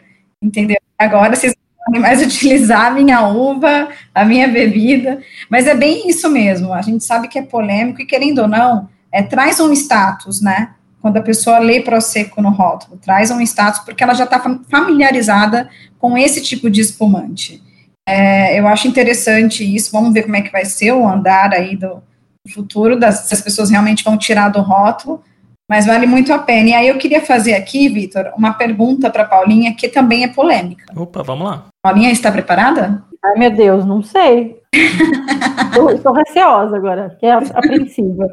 entendeu? 0.41 0.77
Agora 0.97 1.35
vocês 1.35 1.53
podem 1.85 1.99
mais 1.99 2.21
utilizar 2.25 2.85
a 2.85 2.91
minha 2.91 3.27
uva, 3.27 3.89
a 4.15 4.23
minha 4.23 4.47
bebida. 4.47 5.21
Mas 5.49 5.67
é 5.67 5.75
bem 5.75 6.07
isso 6.07 6.29
mesmo. 6.29 6.71
A 6.71 6.81
gente 6.81 7.03
sabe 7.03 7.27
que 7.27 7.37
é 7.37 7.41
polêmico 7.41 8.01
e, 8.01 8.05
querendo 8.05 8.39
ou 8.39 8.47
não, 8.47 8.87
é, 9.11 9.21
traz 9.21 9.59
um 9.59 9.73
status, 9.73 10.41
né? 10.41 10.69
Quando 11.01 11.17
a 11.17 11.21
pessoa 11.21 11.59
lê 11.59 11.81
Prosecco 11.81 12.41
no 12.41 12.49
rótulo, 12.49 12.97
traz 12.97 13.29
um 13.29 13.41
status 13.41 13.81
porque 13.81 14.01
ela 14.01 14.13
já 14.13 14.23
está 14.23 14.39
familiarizada 14.71 15.69
com 15.99 16.17
esse 16.17 16.41
tipo 16.41 16.69
de 16.69 16.79
espumante. 16.79 17.61
É, 18.07 18.57
eu 18.57 18.65
acho 18.65 18.87
interessante 18.87 19.61
isso. 19.75 19.91
Vamos 19.91 20.13
ver 20.13 20.23
como 20.23 20.37
é 20.37 20.41
que 20.41 20.53
vai 20.53 20.63
ser 20.63 20.93
o 20.93 21.05
andar 21.05 21.53
aí 21.53 21.75
do, 21.75 22.01
futuro, 22.47 22.99
das, 22.99 23.27
se 23.27 23.33
as 23.33 23.41
pessoas 23.41 23.69
realmente 23.69 24.03
vão 24.03 24.17
tirar 24.17 24.49
do 24.49 24.61
rótulo, 24.61 25.21
mas 25.69 25.85
vale 25.85 26.07
muito 26.07 26.31
a 26.31 26.39
pena. 26.39 26.69
E 26.69 26.73
aí 26.73 26.87
eu 26.87 26.97
queria 26.97 27.21
fazer 27.21 27.53
aqui, 27.53 27.89
Vitor, 27.89 28.31
uma 28.37 28.53
pergunta 28.53 29.09
para 29.09 29.25
Paulinha, 29.25 29.75
que 29.75 29.89
também 29.89 30.23
é 30.23 30.27
polêmica. 30.27 30.85
Opa, 30.95 31.21
vamos 31.23 31.47
lá. 31.47 31.65
Paulinha, 31.83 32.11
está 32.11 32.31
preparada? 32.31 33.03
Ai, 33.23 33.37
meu 33.37 33.51
Deus, 33.51 33.85
não 33.85 34.01
sei. 34.01 34.57
Estou 35.93 36.13
receosa 36.13 36.75
agora, 36.75 37.09
fiquei 37.11 37.29
apreensiva. 37.29 38.27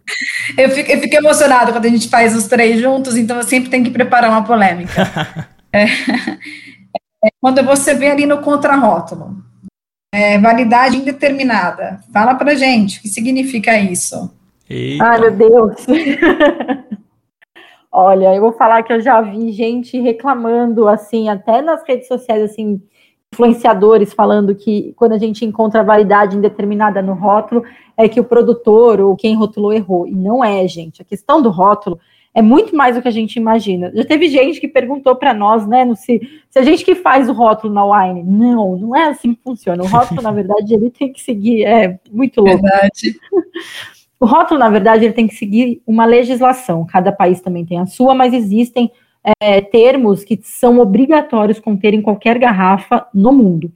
eu, 0.58 0.70
fico, 0.70 0.90
eu 0.90 1.00
fico 1.00 1.16
emocionada 1.16 1.72
quando 1.72 1.86
a 1.86 1.90
gente 1.90 2.08
faz 2.08 2.36
os 2.36 2.46
três 2.46 2.80
juntos, 2.80 3.16
então 3.16 3.36
eu 3.36 3.42
sempre 3.42 3.70
tenho 3.70 3.84
que 3.84 3.90
preparar 3.90 4.30
uma 4.30 4.44
polêmica. 4.44 5.02
é, 5.72 5.84
é, 5.84 7.30
quando 7.40 7.62
você 7.62 7.94
vê 7.94 8.10
ali 8.10 8.26
no 8.26 8.38
contrarótulo, 8.38 9.42
é, 10.14 10.38
validade 10.38 10.96
indeterminada. 10.96 11.98
Fala 12.12 12.36
pra 12.36 12.54
gente, 12.54 12.98
o 12.98 13.02
que 13.02 13.08
significa 13.08 13.76
isso? 13.76 14.32
Eita. 14.70 15.04
Ai, 15.04 15.20
meu 15.20 15.32
Deus. 15.32 15.86
Olha, 17.90 18.34
eu 18.34 18.40
vou 18.40 18.52
falar 18.52 18.84
que 18.84 18.92
eu 18.92 19.00
já 19.00 19.20
vi 19.20 19.50
gente 19.50 20.00
reclamando, 20.00 20.86
assim, 20.86 21.28
até 21.28 21.60
nas 21.60 21.82
redes 21.86 22.06
sociais, 22.06 22.42
assim, 22.42 22.80
influenciadores 23.32 24.12
falando 24.12 24.54
que 24.54 24.92
quando 24.96 25.12
a 25.12 25.18
gente 25.18 25.44
encontra 25.44 25.82
validade 25.82 26.36
indeterminada 26.36 27.02
no 27.02 27.14
rótulo, 27.14 27.64
é 27.96 28.08
que 28.08 28.20
o 28.20 28.24
produtor 28.24 29.00
ou 29.00 29.16
quem 29.16 29.34
rotulou 29.34 29.72
errou. 29.72 30.06
E 30.06 30.14
não 30.14 30.44
é, 30.44 30.66
gente. 30.68 31.02
A 31.02 31.04
questão 31.04 31.42
do 31.42 31.50
rótulo 31.50 31.98
é 32.34 32.42
muito 32.42 32.76
mais 32.76 32.96
do 32.96 33.02
que 33.02 33.06
a 33.06 33.12
gente 33.12 33.36
imagina. 33.36 33.92
Já 33.94 34.04
teve 34.04 34.28
gente 34.28 34.60
que 34.60 34.66
perguntou 34.66 35.14
para 35.14 35.32
nós, 35.32 35.66
né, 35.66 35.84
no, 35.84 35.94
se, 35.94 36.20
se 36.50 36.58
a 36.58 36.62
gente 36.62 36.84
que 36.84 36.96
faz 36.96 37.28
o 37.28 37.32
rótulo 37.32 37.72
na 37.72 37.84
wine. 37.84 38.24
Não, 38.24 38.76
não 38.76 38.96
é 38.96 39.04
assim 39.08 39.34
que 39.34 39.40
funciona. 39.42 39.82
O 39.84 39.86
rótulo, 39.86 40.20
na 40.20 40.32
verdade, 40.32 40.74
ele 40.74 40.90
tem 40.90 41.12
que 41.12 41.22
seguir. 41.22 41.64
É 41.64 41.98
muito 42.10 42.40
louco. 42.40 42.60
Verdade. 42.60 43.16
O 44.20 44.26
rótulo, 44.26 44.58
na 44.58 44.70
verdade, 44.70 45.04
ele 45.04 45.12
tem 45.12 45.26
que 45.26 45.34
seguir 45.34 45.82
uma 45.86 46.06
legislação. 46.06 46.86
Cada 46.86 47.12
país 47.12 47.42
também 47.42 47.62
tem 47.62 47.78
a 47.78 47.84
sua, 47.84 48.14
mas 48.14 48.32
existem 48.32 48.90
é, 49.38 49.60
termos 49.60 50.24
que 50.24 50.40
são 50.42 50.78
obrigatórios 50.78 51.60
conter 51.60 51.92
em 51.92 52.00
qualquer 52.00 52.38
garrafa 52.38 53.06
no 53.12 53.32
mundo. 53.32 53.70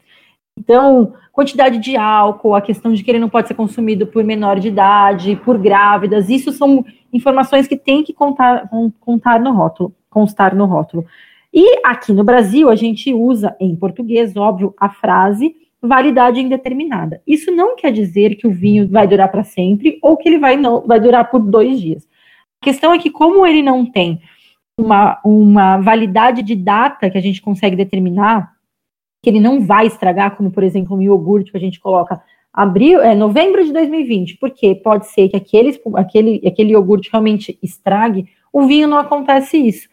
Então, 0.59 1.13
quantidade 1.33 1.79
de 1.79 1.97
álcool, 1.97 2.55
a 2.55 2.63
questão 2.63 2.95
de 2.95 3.05
que 3.05 3.11
ele 3.11 3.19
não 3.19 3.29
pode 3.29 3.49
ser 3.49 3.55
consumido 3.55 4.07
por 4.07 4.25
menor 4.25 4.59
de 4.59 4.69
idade, 4.69 5.37
por 5.45 5.59
grávidas, 5.59 6.31
isso 6.31 6.51
são 6.51 6.85
informações 7.13 7.67
que 7.67 7.77
tem 7.77 8.03
que 8.03 8.13
contar, 8.13 8.69
contar 9.01 9.41
no 9.41 9.53
rótulo, 9.53 9.95
constar 10.11 10.55
no 10.55 10.67
rótulo. 10.67 11.05
E 11.53 11.81
aqui 11.85 12.13
no 12.13 12.25
Brasil, 12.25 12.69
a 12.69 12.77
gente 12.77 13.13
usa 13.13 13.57
em 13.59 13.75
português, 13.75 14.37
óbvio, 14.37 14.75
a 14.79 14.91
frase 14.91 15.55
validade 15.81 16.41
indeterminada. 16.41 17.23
Isso 17.27 17.51
não 17.51 17.77
quer 17.77 17.93
dizer 17.93 18.35
que 18.35 18.47
o 18.47 18.53
vinho 18.53 18.89
vai 18.89 19.07
durar 19.07 19.31
para 19.31 19.45
sempre 19.45 19.99
ou 20.03 20.17
que 20.17 20.29
ele 20.29 20.39
vai, 20.39 20.57
não, 20.57 20.81
vai 20.83 21.01
durar 21.01 21.31
por 21.31 21.41
dois 21.41 21.81
dias. 21.81 22.07
A 22.61 22.65
questão 22.65 22.93
é 22.93 22.99
que, 22.99 23.11
como 23.11 23.47
ele 23.47 23.63
não 23.63 23.87
tem 23.87 24.21
uma, 24.79 25.21
uma 25.25 25.79
validade 25.79 26.43
de 26.43 26.57
data 26.57 27.09
que 27.09 27.19
a 27.19 27.21
gente 27.21 27.41
consegue 27.41 27.77
determinar, 27.77 28.53
que 29.23 29.31
ele 29.31 29.41
não 29.41 29.61
vai 29.61 29.87
estragar, 29.87 30.37
como 30.37 30.51
por 30.51 30.63
exemplo 30.63 30.97
um 30.97 31.03
iogurte 31.03 31.51
que 31.51 31.57
a 31.57 31.61
gente 31.61 31.81
coloca 31.81 32.21
abril, 32.53 33.01
é 33.01 33.15
novembro 33.15 33.65
de 33.65 33.73
2020, 33.73 34.37
porque 34.39 34.75
pode 34.75 35.07
ser 35.07 35.29
que 35.29 35.37
aquele, 35.37 35.81
aquele, 35.95 36.43
aquele 36.47 36.73
iogurte 36.73 37.11
realmente 37.11 37.59
estrague, 37.63 38.27
o 38.53 38.67
vinho 38.67 38.89
não 38.89 38.99
acontece 38.99 39.57
isso. 39.57 39.89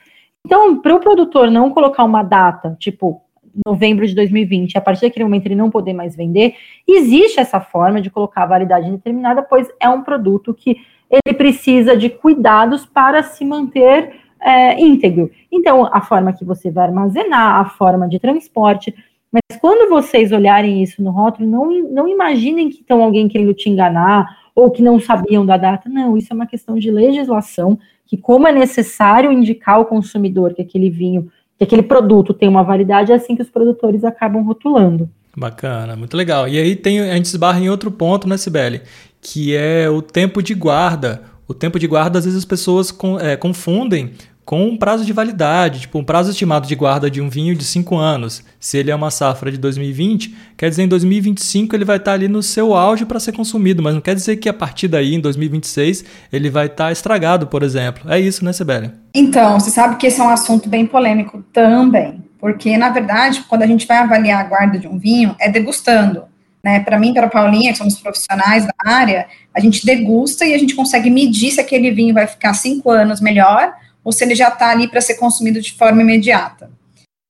Então, 0.45 0.79
para 0.79 0.95
o 0.95 0.99
produtor 0.99 1.49
não 1.49 1.71
colocar 1.71 2.03
uma 2.03 2.23
data, 2.23 2.75
tipo 2.79 3.21
novembro 3.65 4.05
de 4.05 4.13
2020, 4.13 4.77
a 4.77 4.81
partir 4.81 5.01
daquele 5.01 5.23
momento 5.23 5.45
ele 5.45 5.55
não 5.55 5.69
poder 5.69 5.93
mais 5.93 6.15
vender, 6.15 6.55
existe 6.87 7.39
essa 7.39 7.59
forma 7.59 8.01
de 8.01 8.09
colocar 8.09 8.43
a 8.43 8.47
validade 8.47 8.87
indeterminada, 8.87 9.41
pois 9.41 9.69
é 9.79 9.87
um 9.87 10.01
produto 10.01 10.53
que 10.53 10.77
ele 11.09 11.35
precisa 11.35 11.95
de 11.95 12.09
cuidados 12.09 12.85
para 12.85 13.23
se 13.23 13.45
manter 13.45 14.13
é, 14.41 14.79
íntegro. 14.79 15.31
Então, 15.51 15.89
a 15.91 16.01
forma 16.01 16.33
que 16.33 16.43
você 16.43 16.69
vai 16.69 16.85
armazenar, 16.85 17.61
a 17.61 17.65
forma 17.65 18.07
de 18.07 18.19
transporte, 18.19 18.93
mas 19.35 19.59
quando 19.59 19.89
vocês 19.89 20.31
olharem 20.31 20.81
isso 20.81 21.03
no 21.03 21.11
rótulo, 21.11 21.49
não, 21.49 21.69
não 21.91 22.07
imaginem 22.07 22.69
que 22.69 22.79
estão 22.79 23.03
alguém 23.03 23.27
querendo 23.27 23.53
te 23.53 23.69
enganar 23.69 24.37
ou 24.55 24.71
que 24.71 24.81
não 24.81 24.97
sabiam 24.97 25.45
da 25.45 25.57
data. 25.57 25.89
Não, 25.89 26.15
isso 26.15 26.31
é 26.31 26.35
uma 26.35 26.47
questão 26.47 26.79
de 26.79 26.89
legislação, 26.89 27.77
que 28.05 28.15
como 28.15 28.47
é 28.47 28.53
necessário 28.53 29.33
indicar 29.33 29.75
ao 29.75 29.85
consumidor 29.85 30.53
que 30.53 30.61
aquele 30.61 30.89
vinho, 30.89 31.29
que 31.57 31.65
aquele 31.65 31.83
produto 31.83 32.33
tem 32.33 32.47
uma 32.47 32.63
validade, 32.63 33.11
é 33.11 33.15
assim 33.15 33.35
que 33.35 33.41
os 33.41 33.49
produtores 33.49 34.05
acabam 34.05 34.41
rotulando. 34.41 35.09
Bacana, 35.35 35.97
muito 35.97 36.15
legal. 36.15 36.47
E 36.47 36.57
aí 36.57 36.73
tem, 36.73 37.01
a 37.01 37.15
gente 37.15 37.25
esbarra 37.25 37.59
em 37.59 37.69
outro 37.69 37.91
ponto, 37.91 38.29
né, 38.29 38.37
Sibeli? 38.37 38.81
Que 39.19 39.53
é 39.53 39.89
o 39.89 40.01
tempo 40.01 40.41
de 40.41 40.53
guarda. 40.53 41.23
O 41.45 41.53
tempo 41.53 41.77
de 41.77 41.87
guarda, 41.87 42.19
às 42.19 42.23
vezes 42.23 42.39
as 42.39 42.45
pessoas 42.45 42.89
com, 42.89 43.19
é, 43.19 43.35
confundem 43.35 44.13
com 44.45 44.63
um 44.63 44.77
prazo 44.77 45.03
de 45.03 45.11
validade, 45.11 45.81
tipo 45.81 45.97
um 45.97 46.03
prazo 46.03 46.29
estimado 46.29 46.67
de 46.67 46.75
guarda 46.75 47.09
de 47.09 47.19
um 47.19 47.27
vinho 47.27 47.55
de 47.55 47.65
5 47.65 47.95
anos. 47.95 48.43
Se 48.59 48.77
ele 48.77 48.91
é 48.91 48.95
uma 48.95 49.09
safra 49.09 49.51
de 49.51 49.57
2020, 49.57 50.35
quer 50.55 50.69
dizer 50.69 50.83
em 50.83 50.87
2025 50.87 51.75
ele 51.75 51.83
vai 51.83 51.97
estar 51.97 52.13
ali 52.13 52.27
no 52.27 52.43
seu 52.43 52.75
auge 52.75 53.05
para 53.05 53.19
ser 53.19 53.31
consumido, 53.31 53.81
mas 53.81 53.95
não 53.95 54.01
quer 54.01 54.13
dizer 54.13 54.35
que 54.37 54.47
a 54.47 54.53
partir 54.53 54.87
daí, 54.87 55.15
em 55.15 55.19
2026, 55.19 56.05
ele 56.31 56.51
vai 56.51 56.67
estar 56.67 56.91
estragado, 56.91 57.47
por 57.47 57.63
exemplo. 57.63 58.09
É 58.11 58.19
isso, 58.19 58.45
né, 58.45 58.53
Sibeli? 58.53 58.91
Então, 59.15 59.59
você 59.59 59.71
sabe 59.71 59.95
que 59.95 60.05
esse 60.05 60.21
é 60.21 60.23
um 60.23 60.29
assunto 60.29 60.69
bem 60.69 60.85
polêmico 60.85 61.43
também, 61.51 62.23
porque 62.39 62.77
na 62.77 62.89
verdade, 62.89 63.43
quando 63.49 63.63
a 63.63 63.67
gente 63.67 63.87
vai 63.87 63.97
avaliar 63.97 64.45
a 64.45 64.47
guarda 64.47 64.77
de 64.77 64.87
um 64.87 64.99
vinho, 64.99 65.35
é 65.39 65.49
degustando. 65.49 66.23
Né, 66.63 66.79
para 66.79 66.97
mim, 66.97 67.13
para 67.13 67.27
a 67.27 67.29
Paulinha, 67.29 67.71
que 67.71 67.77
somos 67.77 67.99
profissionais 67.99 68.65
da 68.65 68.73
área, 68.83 69.27
a 69.53 69.59
gente 69.59 69.85
degusta 69.85 70.45
e 70.45 70.53
a 70.55 70.57
gente 70.57 70.73
consegue 70.73 71.11
medir 71.11 71.51
se 71.51 71.61
aquele 71.61 71.91
vinho 71.91 72.11
vai 72.11 72.25
ficar 72.25 72.55
cinco 72.55 72.89
anos 72.89 73.21
melhor 73.21 73.71
ou 74.05 74.11
se 74.11 74.23
ele 74.23 74.35
já 74.35 74.49
está 74.49 74.69
ali 74.69 74.87
para 74.87 75.01
ser 75.01 75.15
consumido 75.15 75.59
de 75.59 75.73
forma 75.73 76.03
imediata. 76.03 76.69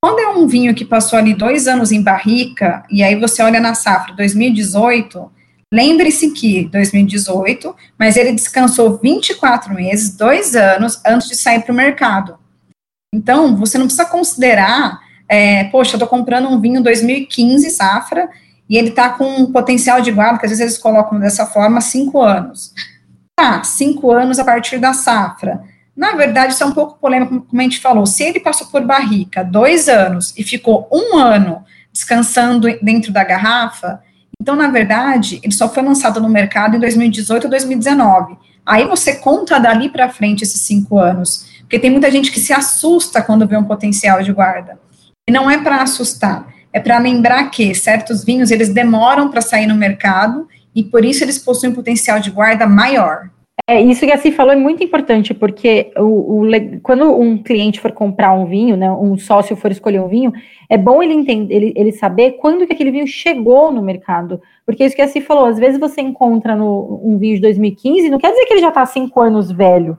Quando 0.03 0.19
é 0.19 0.27
um 0.27 0.45
vinho 0.45 0.75
que 0.75 0.83
passou 0.83 1.17
ali 1.17 1.33
dois 1.33 1.67
anos 1.67 1.91
em 1.91 2.03
barrica, 2.03 2.83
e 2.91 3.01
aí 3.01 3.17
você 3.17 3.41
olha 3.41 3.61
na 3.61 3.73
safra 3.73 4.13
2018, 4.13 5.31
lembre-se 5.73 6.31
que 6.31 6.65
2018, 6.65 7.73
mas 7.97 8.17
ele 8.17 8.33
descansou 8.33 8.99
24 9.01 9.73
meses, 9.73 10.15
dois 10.15 10.55
anos, 10.55 11.01
antes 11.05 11.29
de 11.29 11.35
sair 11.35 11.63
para 11.63 11.71
o 11.71 11.75
mercado. 11.75 12.37
Então, 13.11 13.55
você 13.55 13.77
não 13.77 13.85
precisa 13.85 14.05
considerar, 14.05 14.99
é, 15.29 15.63
poxa, 15.65 15.93
eu 15.93 15.97
estou 15.97 16.09
comprando 16.09 16.49
um 16.49 16.59
vinho 16.59 16.83
2015 16.83 17.69
safra, 17.71 18.29
e 18.69 18.77
ele 18.77 18.89
está 18.89 19.09
com 19.09 19.25
um 19.25 19.51
potencial 19.51 20.01
de 20.01 20.11
guarda, 20.11 20.39
que 20.39 20.45
às 20.45 20.51
vezes 20.51 20.61
eles 20.61 20.77
colocam 20.77 21.19
dessa 21.19 21.45
forma, 21.45 21.79
cinco 21.79 22.21
anos. 22.21 22.73
Tá, 23.39 23.63
cinco 23.63 24.11
anos 24.11 24.39
a 24.39 24.45
partir 24.45 24.77
da 24.77 24.93
safra 24.93 25.63
na 25.95 26.11
verdade, 26.13 26.53
isso 26.53 26.63
é 26.63 26.65
um 26.65 26.73
pouco 26.73 26.99
polêmico, 26.99 27.41
como 27.41 27.61
a 27.61 27.63
gente 27.63 27.79
falou. 27.79 28.05
Se 28.05 28.23
ele 28.23 28.39
passou 28.39 28.67
por 28.67 28.81
barrica 28.81 29.43
dois 29.43 29.87
anos 29.87 30.33
e 30.37 30.43
ficou 30.43 30.89
um 30.91 31.17
ano 31.17 31.63
descansando 31.93 32.67
dentro 32.81 33.13
da 33.13 33.23
garrafa, 33.23 34.01
então, 34.41 34.55
na 34.55 34.67
verdade, 34.67 35.39
ele 35.41 35.53
só 35.53 35.69
foi 35.69 35.81
lançado 35.81 36.19
no 36.19 36.27
mercado 36.27 36.75
em 36.75 36.79
2018 36.79 37.45
ou 37.45 37.49
2019. 37.49 38.37
Aí 38.65 38.85
você 38.85 39.15
conta 39.15 39.59
dali 39.59 39.89
para 39.89 40.09
frente 40.09 40.43
esses 40.43 40.61
cinco 40.61 40.99
anos, 40.99 41.47
porque 41.61 41.79
tem 41.79 41.89
muita 41.89 42.11
gente 42.11 42.31
que 42.31 42.39
se 42.39 42.51
assusta 42.51 43.21
quando 43.21 43.47
vê 43.47 43.55
um 43.55 43.63
potencial 43.63 44.21
de 44.21 44.33
guarda. 44.33 44.77
E 45.27 45.31
não 45.31 45.49
é 45.49 45.57
para 45.57 45.81
assustar, 45.81 46.47
é 46.73 46.79
para 46.79 46.97
lembrar 46.97 47.49
que 47.49 47.73
certos 47.73 48.23
vinhos 48.23 48.51
eles 48.51 48.69
demoram 48.69 49.29
para 49.29 49.41
sair 49.41 49.65
no 49.65 49.75
mercado 49.75 50.47
e 50.75 50.83
por 50.83 51.05
isso 51.05 51.23
eles 51.23 51.39
possuem 51.39 51.71
um 51.71 51.75
potencial 51.75 52.19
de 52.19 52.29
guarda 52.29 52.67
maior. 52.67 53.29
É, 53.67 53.81
isso 53.81 54.05
que 54.05 54.11
a 54.11 54.17
Ci 54.17 54.31
falou 54.31 54.53
é 54.53 54.55
muito 54.55 54.83
importante, 54.83 55.33
porque 55.33 55.91
o, 55.97 56.43
o, 56.43 56.49
quando 56.83 57.19
um 57.19 57.41
cliente 57.41 57.79
for 57.79 57.91
comprar 57.91 58.31
um 58.31 58.45
vinho, 58.45 58.77
né, 58.77 58.91
um 58.91 59.17
sócio 59.17 59.55
for 59.55 59.71
escolher 59.71 59.99
um 59.99 60.07
vinho, 60.07 60.31
é 60.69 60.77
bom 60.77 61.01
ele 61.01 61.13
entender, 61.13 61.55
ele, 61.55 61.73
ele 61.75 61.91
saber 61.91 62.33
quando 62.33 62.67
que 62.67 62.73
aquele 62.73 62.91
vinho 62.91 63.07
chegou 63.07 63.71
no 63.71 63.81
mercado. 63.81 64.39
Porque 64.67 64.85
isso 64.85 64.95
que 64.95 65.01
a 65.01 65.07
Ci 65.07 65.19
falou, 65.19 65.45
às 65.45 65.57
vezes 65.57 65.79
você 65.79 65.99
encontra 65.99 66.55
no, 66.55 67.01
um 67.03 67.17
vinho 67.17 67.35
de 67.37 67.41
2015, 67.41 68.07
não 68.09 68.19
quer 68.19 68.31
dizer 68.31 68.45
que 68.45 68.53
ele 68.53 68.61
já 68.61 68.69
está 68.69 68.85
cinco 68.85 69.19
anos 69.19 69.51
velho. 69.51 69.97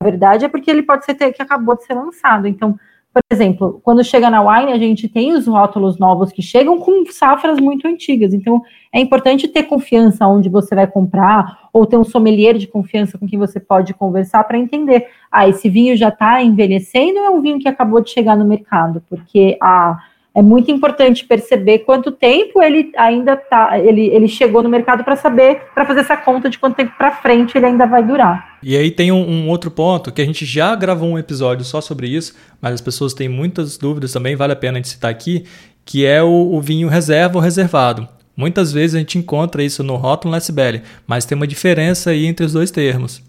Na 0.00 0.10
verdade, 0.10 0.46
é 0.46 0.48
porque 0.48 0.70
ele 0.70 0.82
pode 0.82 1.04
ser 1.04 1.14
que 1.14 1.42
acabou 1.42 1.76
de 1.76 1.84
ser 1.84 1.92
lançado. 1.92 2.48
Então, 2.48 2.78
por 3.12 3.22
exemplo, 3.30 3.78
quando 3.84 4.02
chega 4.02 4.30
na 4.30 4.40
wine, 4.40 4.72
a 4.72 4.78
gente 4.78 5.06
tem 5.06 5.34
os 5.34 5.46
rótulos 5.46 5.98
novos 5.98 6.32
que 6.32 6.40
chegam 6.40 6.78
com 6.78 7.04
safras 7.10 7.60
muito 7.60 7.86
antigas. 7.86 8.32
Então, 8.32 8.62
é 8.92 9.00
importante 9.00 9.48
ter 9.48 9.62
confiança 9.62 10.26
onde 10.26 10.48
você 10.48 10.74
vai 10.74 10.86
comprar, 10.86 11.68
ou 11.72 11.86
ter 11.86 11.96
um 11.96 12.04
sommelier 12.04 12.58
de 12.58 12.66
confiança 12.66 13.16
com 13.16 13.26
quem 13.26 13.38
você 13.38 13.58
pode 13.58 13.94
conversar 13.94 14.44
para 14.44 14.58
entender. 14.58 15.06
Ah, 15.30 15.48
esse 15.48 15.68
vinho 15.68 15.96
já 15.96 16.08
está 16.08 16.42
envelhecendo 16.42 17.18
ou 17.18 17.24
é 17.24 17.30
um 17.30 17.40
vinho 17.40 17.58
que 17.58 17.68
acabou 17.68 18.02
de 18.02 18.10
chegar 18.10 18.36
no 18.36 18.44
mercado? 18.44 19.02
Porque 19.08 19.56
a 19.60 19.98
é 20.34 20.40
muito 20.40 20.70
importante 20.70 21.26
perceber 21.26 21.80
quanto 21.80 22.10
tempo 22.10 22.62
ele 22.62 22.90
ainda 22.96 23.36
tá, 23.36 23.78
ele, 23.78 24.06
ele 24.06 24.26
chegou 24.26 24.62
no 24.62 24.68
mercado 24.68 25.04
para 25.04 25.14
saber, 25.14 25.60
para 25.74 25.84
fazer 25.84 26.00
essa 26.00 26.16
conta 26.16 26.48
de 26.48 26.58
quanto 26.58 26.76
tempo 26.76 26.92
para 26.96 27.10
frente 27.10 27.56
ele 27.56 27.66
ainda 27.66 27.86
vai 27.86 28.02
durar. 28.02 28.56
E 28.62 28.74
aí 28.74 28.90
tem 28.90 29.12
um, 29.12 29.28
um, 29.28 29.48
outro 29.50 29.70
ponto 29.70 30.10
que 30.10 30.22
a 30.22 30.24
gente 30.24 30.46
já 30.46 30.74
gravou 30.74 31.10
um 31.10 31.18
episódio 31.18 31.64
só 31.64 31.82
sobre 31.82 32.08
isso, 32.08 32.34
mas 32.62 32.72
as 32.72 32.80
pessoas 32.80 33.12
têm 33.12 33.28
muitas 33.28 33.76
dúvidas 33.76 34.12
também, 34.12 34.34
vale 34.34 34.54
a 34.54 34.56
pena 34.56 34.78
a 34.78 34.80
gente 34.80 34.88
citar 34.88 35.10
aqui, 35.10 35.44
que 35.84 36.06
é 36.06 36.22
o, 36.22 36.54
o 36.54 36.60
vinho 36.62 36.88
reserva 36.88 37.36
ou 37.36 37.42
reservado. 37.42 38.08
Muitas 38.36 38.72
vezes 38.72 38.94
a 38.94 38.98
gente 38.98 39.18
encontra 39.18 39.62
isso 39.62 39.82
no 39.82 39.96
rótulo 39.96 40.34
SBL, 40.34 40.82
mas 41.06 41.24
tem 41.24 41.36
uma 41.36 41.46
diferença 41.46 42.10
aí 42.10 42.26
entre 42.26 42.46
os 42.46 42.52
dois 42.52 42.70
termos. 42.70 43.22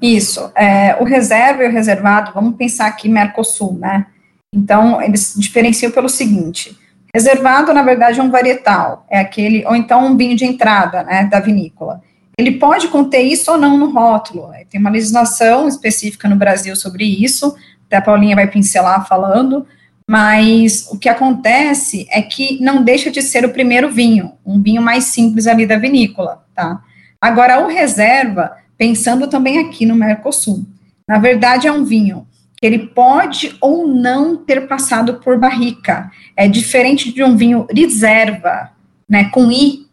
Isso, 0.00 0.50
é, 0.54 0.96
o 1.00 1.04
reserva 1.04 1.64
e 1.64 1.68
o 1.68 1.72
reservado, 1.72 2.32
vamos 2.32 2.56
pensar 2.56 2.86
aqui 2.86 3.08
Mercosul, 3.08 3.78
né? 3.78 4.06
Então, 4.54 5.02
eles 5.02 5.34
diferenciam 5.36 5.90
pelo 5.90 6.08
seguinte: 6.08 6.76
reservado, 7.12 7.72
na 7.72 7.82
verdade, 7.82 8.20
é 8.20 8.22
um 8.22 8.30
varietal, 8.30 9.04
é 9.10 9.18
aquele, 9.18 9.66
ou 9.66 9.74
então 9.74 10.06
um 10.06 10.16
vinho 10.16 10.36
de 10.36 10.44
entrada, 10.44 11.02
né, 11.02 11.24
da 11.24 11.40
vinícola. 11.40 12.00
Ele 12.38 12.52
pode 12.52 12.86
conter 12.88 13.22
isso 13.22 13.50
ou 13.50 13.58
não 13.58 13.76
no 13.76 13.90
rótulo. 13.90 14.50
Tem 14.70 14.80
uma 14.80 14.90
legislação 14.90 15.66
específica 15.66 16.28
no 16.28 16.36
Brasil 16.36 16.76
sobre 16.76 17.04
isso, 17.04 17.56
até 17.86 17.96
a 17.96 18.02
Paulinha 18.02 18.36
vai 18.36 18.46
pincelar 18.46 19.06
falando, 19.08 19.66
mas 20.08 20.88
o 20.90 20.98
que 20.98 21.06
acontece 21.06 22.08
é 22.10 22.22
que 22.22 22.58
não 22.62 22.82
deixa 22.82 23.10
de 23.10 23.20
ser 23.20 23.44
o 23.44 23.52
primeiro 23.52 23.90
vinho, 23.90 24.32
um 24.44 24.62
vinho 24.62 24.80
mais 24.80 25.04
simples 25.04 25.46
ali 25.46 25.66
da 25.66 25.76
vinícola, 25.76 26.46
tá? 26.54 26.82
Agora, 27.20 27.60
o 27.60 27.68
reserva, 27.68 28.56
pensando 28.78 29.28
também 29.28 29.58
aqui 29.58 29.84
no 29.84 29.94
Mercosul, 29.94 30.64
na 31.06 31.18
verdade 31.18 31.66
é 31.66 31.72
um 31.72 31.84
vinho 31.84 32.26
que 32.56 32.66
ele 32.66 32.78
pode 32.78 33.54
ou 33.60 33.86
não 33.86 34.34
ter 34.34 34.66
passado 34.66 35.20
por 35.20 35.38
barrica. 35.38 36.10
É 36.34 36.48
diferente 36.48 37.12
de 37.12 37.22
um 37.22 37.36
vinho 37.36 37.66
reserva, 37.70 38.70
né, 39.06 39.24
com 39.24 39.52
I, 39.52 39.86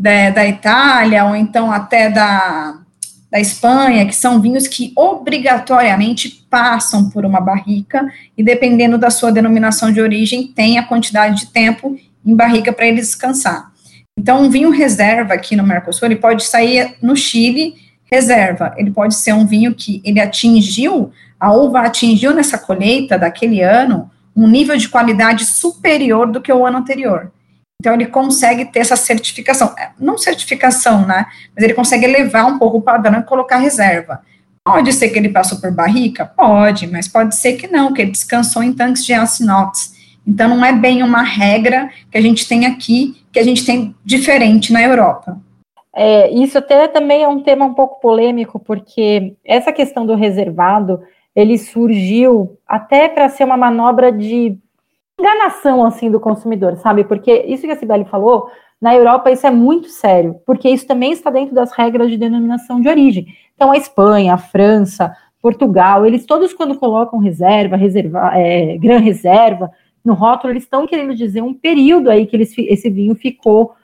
da, 0.00 0.30
da 0.30 0.46
Itália, 0.46 1.24
ou 1.24 1.34
então 1.34 1.72
até 1.72 2.08
da, 2.08 2.78
da 3.32 3.40
Espanha, 3.40 4.06
que 4.06 4.14
são 4.14 4.40
vinhos 4.40 4.68
que 4.68 4.92
obrigatoriamente 4.94 6.45
passam 6.56 7.10
por 7.10 7.26
uma 7.26 7.38
barrica 7.38 8.10
e, 8.34 8.42
dependendo 8.42 8.96
da 8.96 9.10
sua 9.10 9.30
denominação 9.30 9.92
de 9.92 10.00
origem, 10.00 10.46
tem 10.46 10.78
a 10.78 10.82
quantidade 10.82 11.40
de 11.40 11.46
tempo 11.48 11.94
em 12.24 12.34
barrica 12.34 12.72
para 12.72 12.86
ele 12.86 12.96
descansar. 12.96 13.70
Então, 14.18 14.40
um 14.40 14.48
vinho 14.48 14.70
reserva 14.70 15.34
aqui 15.34 15.54
no 15.54 15.62
Mercosul, 15.62 16.08
ele 16.08 16.16
pode 16.16 16.44
sair 16.44 16.96
no 17.02 17.14
Chile 17.14 17.74
reserva. 18.10 18.72
Ele 18.78 18.90
pode 18.90 19.16
ser 19.16 19.34
um 19.34 19.44
vinho 19.44 19.74
que 19.74 20.00
ele 20.02 20.18
atingiu, 20.18 21.12
a 21.38 21.52
uva 21.52 21.80
atingiu 21.80 22.32
nessa 22.32 22.56
colheita 22.56 23.18
daquele 23.18 23.60
ano 23.60 24.10
um 24.34 24.48
nível 24.48 24.78
de 24.78 24.88
qualidade 24.88 25.44
superior 25.44 26.26
do 26.26 26.40
que 26.40 26.50
o 26.50 26.64
ano 26.64 26.78
anterior. 26.78 27.30
Então, 27.78 27.92
ele 27.92 28.06
consegue 28.06 28.64
ter 28.64 28.78
essa 28.78 28.96
certificação. 28.96 29.74
É, 29.78 29.90
não 30.00 30.16
certificação, 30.16 31.06
né? 31.06 31.26
Mas 31.54 31.62
ele 31.62 31.74
consegue 31.74 32.06
elevar 32.06 32.46
um 32.46 32.58
pouco 32.58 32.78
o 32.78 32.82
padrão 32.82 33.20
e 33.20 33.24
colocar 33.24 33.58
reserva. 33.58 34.22
Pode 34.66 34.92
ser 34.92 35.10
que 35.10 35.18
ele 35.20 35.28
passou 35.28 35.60
por 35.60 35.70
barrica? 35.70 36.26
Pode, 36.26 36.88
mas 36.88 37.06
pode 37.06 37.36
ser 37.36 37.52
que 37.52 37.68
não, 37.68 37.92
que 37.92 38.02
ele 38.02 38.10
descansou 38.10 38.64
em 38.64 38.72
tanques 38.72 39.04
de 39.04 39.14
aço 39.14 39.44
inox. 39.44 39.94
Então, 40.26 40.48
não 40.48 40.64
é 40.64 40.72
bem 40.72 41.04
uma 41.04 41.22
regra 41.22 41.88
que 42.10 42.18
a 42.18 42.20
gente 42.20 42.48
tem 42.48 42.66
aqui, 42.66 43.14
que 43.32 43.38
a 43.38 43.44
gente 43.44 43.64
tem 43.64 43.94
diferente 44.04 44.72
na 44.72 44.82
Europa. 44.82 45.38
É, 45.94 46.28
isso 46.32 46.58
até 46.58 46.88
também 46.88 47.22
é 47.22 47.28
um 47.28 47.44
tema 47.44 47.64
um 47.64 47.74
pouco 47.74 48.00
polêmico, 48.00 48.58
porque 48.58 49.36
essa 49.44 49.72
questão 49.72 50.04
do 50.04 50.16
reservado, 50.16 51.00
ele 51.34 51.56
surgiu 51.56 52.58
até 52.66 53.08
para 53.08 53.28
ser 53.28 53.44
uma 53.44 53.56
manobra 53.56 54.10
de 54.10 54.58
enganação 55.18 55.86
assim 55.86 56.10
do 56.10 56.18
consumidor, 56.18 56.76
sabe? 56.78 57.04
Porque 57.04 57.32
isso 57.46 57.62
que 57.62 57.72
a 57.72 57.76
Sibeli 57.76 58.04
falou, 58.04 58.50
na 58.80 58.96
Europa 58.96 59.30
isso 59.30 59.46
é 59.46 59.50
muito 59.50 59.88
sério, 59.88 60.40
porque 60.44 60.68
isso 60.68 60.86
também 60.88 61.12
está 61.12 61.30
dentro 61.30 61.54
das 61.54 61.70
regras 61.70 62.10
de 62.10 62.18
denominação 62.18 62.80
de 62.80 62.88
origem. 62.88 63.26
Então 63.56 63.72
a 63.72 63.76
Espanha, 63.76 64.34
a 64.34 64.38
França, 64.38 65.16
Portugal, 65.42 66.06
eles 66.06 66.24
todos 66.24 66.52
quando 66.52 66.78
colocam 66.78 67.18
reserva, 67.18 67.74
reserva, 67.76 68.30
é, 68.34 68.76
gran 68.78 68.98
reserva 68.98 69.70
no 70.04 70.14
rótulo, 70.14 70.52
eles 70.52 70.62
estão 70.62 70.86
querendo 70.86 71.14
dizer 71.14 71.42
um 71.42 71.52
período 71.52 72.10
aí 72.10 72.26
que 72.26 72.36
eles, 72.36 72.54
esse 72.56 72.88
vinho 72.88 73.14
ficou 73.16 73.74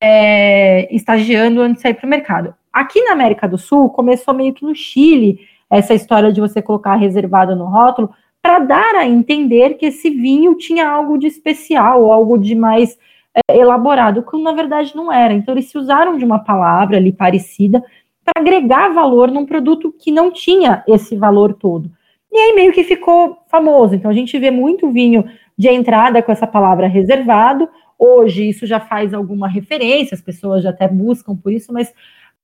é, 0.00 0.94
estagiando 0.94 1.60
antes 1.60 1.76
de 1.76 1.82
sair 1.82 1.94
para 1.94 2.06
o 2.06 2.10
mercado. 2.10 2.54
Aqui 2.72 3.02
na 3.02 3.12
América 3.12 3.48
do 3.48 3.58
Sul 3.58 3.90
começou 3.90 4.34
meio 4.34 4.52
que 4.52 4.64
no 4.64 4.74
Chile 4.74 5.40
essa 5.70 5.94
história 5.94 6.32
de 6.32 6.40
você 6.40 6.62
colocar 6.62 6.94
reservado 6.94 7.56
no 7.56 7.64
rótulo, 7.64 8.10
para 8.40 8.58
dar 8.58 8.94
a 8.96 9.06
entender 9.06 9.74
que 9.74 9.86
esse 9.86 10.10
vinho 10.10 10.54
tinha 10.56 10.88
algo 10.88 11.18
de 11.18 11.26
especial, 11.26 12.12
algo 12.12 12.36
de 12.36 12.54
mais 12.54 12.98
é, 13.34 13.58
elaborado, 13.58 14.22
quando 14.22 14.42
na 14.42 14.52
verdade 14.52 14.94
não 14.94 15.10
era. 15.10 15.32
Então 15.32 15.54
eles 15.54 15.70
se 15.70 15.78
usaram 15.78 16.18
de 16.18 16.24
uma 16.24 16.38
palavra 16.38 16.98
ali 16.98 17.10
parecida 17.10 17.82
para 18.24 18.40
agregar 18.40 18.88
valor 18.88 19.30
num 19.30 19.44
produto 19.44 19.94
que 19.98 20.10
não 20.10 20.30
tinha 20.30 20.82
esse 20.88 21.14
valor 21.14 21.54
todo. 21.54 21.90
E 22.32 22.36
aí 22.36 22.54
meio 22.54 22.72
que 22.72 22.82
ficou 22.82 23.38
famoso. 23.48 23.94
Então 23.94 24.10
a 24.10 24.14
gente 24.14 24.38
vê 24.38 24.50
muito 24.50 24.90
vinho 24.90 25.24
de 25.56 25.68
entrada 25.68 26.22
com 26.22 26.32
essa 26.32 26.46
palavra 26.46 26.88
reservado. 26.88 27.68
Hoje 27.98 28.48
isso 28.48 28.66
já 28.66 28.80
faz 28.80 29.14
alguma 29.14 29.48
referência, 29.48 30.14
as 30.14 30.20
pessoas 30.20 30.62
já 30.62 30.70
até 30.70 30.88
buscam 30.88 31.36
por 31.36 31.52
isso, 31.52 31.72
mas 31.72 31.90